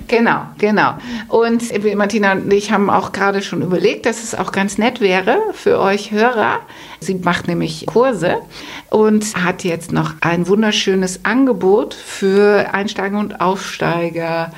Genau, 0.06 0.42
genau. 0.58 0.94
Und 1.28 1.62
Martina 1.96 2.32
und 2.32 2.52
ich 2.52 2.70
haben 2.70 2.90
auch 2.90 3.12
gerade 3.12 3.42
schon 3.42 3.62
überlegt, 3.62 4.06
dass 4.06 4.22
es 4.22 4.34
auch 4.34 4.52
ganz 4.52 4.78
nett 4.78 5.00
wäre 5.00 5.38
für 5.52 5.78
euch 5.80 6.10
Hörer. 6.10 6.60
Sie 7.00 7.14
macht 7.14 7.48
nämlich 7.48 7.86
Kurse 7.86 8.36
und 8.90 9.34
hat 9.34 9.64
jetzt 9.64 9.92
noch 9.92 10.14
ein 10.20 10.46
wunderschönes 10.46 11.24
Angebot 11.24 11.94
für 11.94 12.72
Einsteiger 12.74 13.18
und 13.18 13.40
Aufsteiger, 13.40 14.52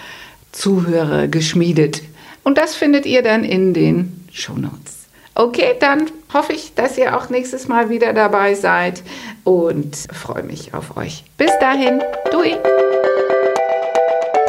Zuhörer 0.53 1.29
geschmiedet. 1.29 2.03
Und 2.43 2.59
das 2.59 2.75
findet 2.75 3.07
ihr 3.07 3.23
dann 3.23 3.45
in 3.45 3.73
den 3.73 4.27
Shownotes. 4.33 4.96
Okay, 5.39 5.77
dann 5.79 6.11
hoffe 6.33 6.55
ich, 6.55 6.75
dass 6.75 6.97
ihr 6.97 7.15
auch 7.15 7.29
nächstes 7.29 7.69
Mal 7.69 7.91
wieder 7.91 8.15
dabei 8.15 8.55
seid 8.55 9.03
und 9.45 9.95
freue 10.11 10.43
mich 10.43 10.73
auf 10.73 10.97
euch. 10.97 11.25
Bis 11.37 11.51
dahin, 11.61 12.03
Dui! 12.33 12.57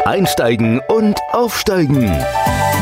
Einsteigen 0.06 0.80
und 0.88 1.20
Aufsteigen. 1.34 2.06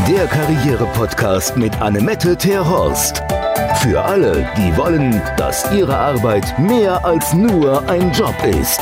Der 0.07 0.27
Karriere-Podcast 0.27 1.57
mit 1.57 1.81
Annemette 1.81 2.37
Terhorst. 2.37 3.23
Für 3.81 4.03
alle, 4.03 4.47
die 4.55 4.77
wollen, 4.77 5.19
dass 5.35 5.71
ihre 5.71 5.97
Arbeit 5.97 6.59
mehr 6.59 7.03
als 7.03 7.33
nur 7.33 7.89
ein 7.89 8.11
Job 8.11 8.35
ist. 8.61 8.81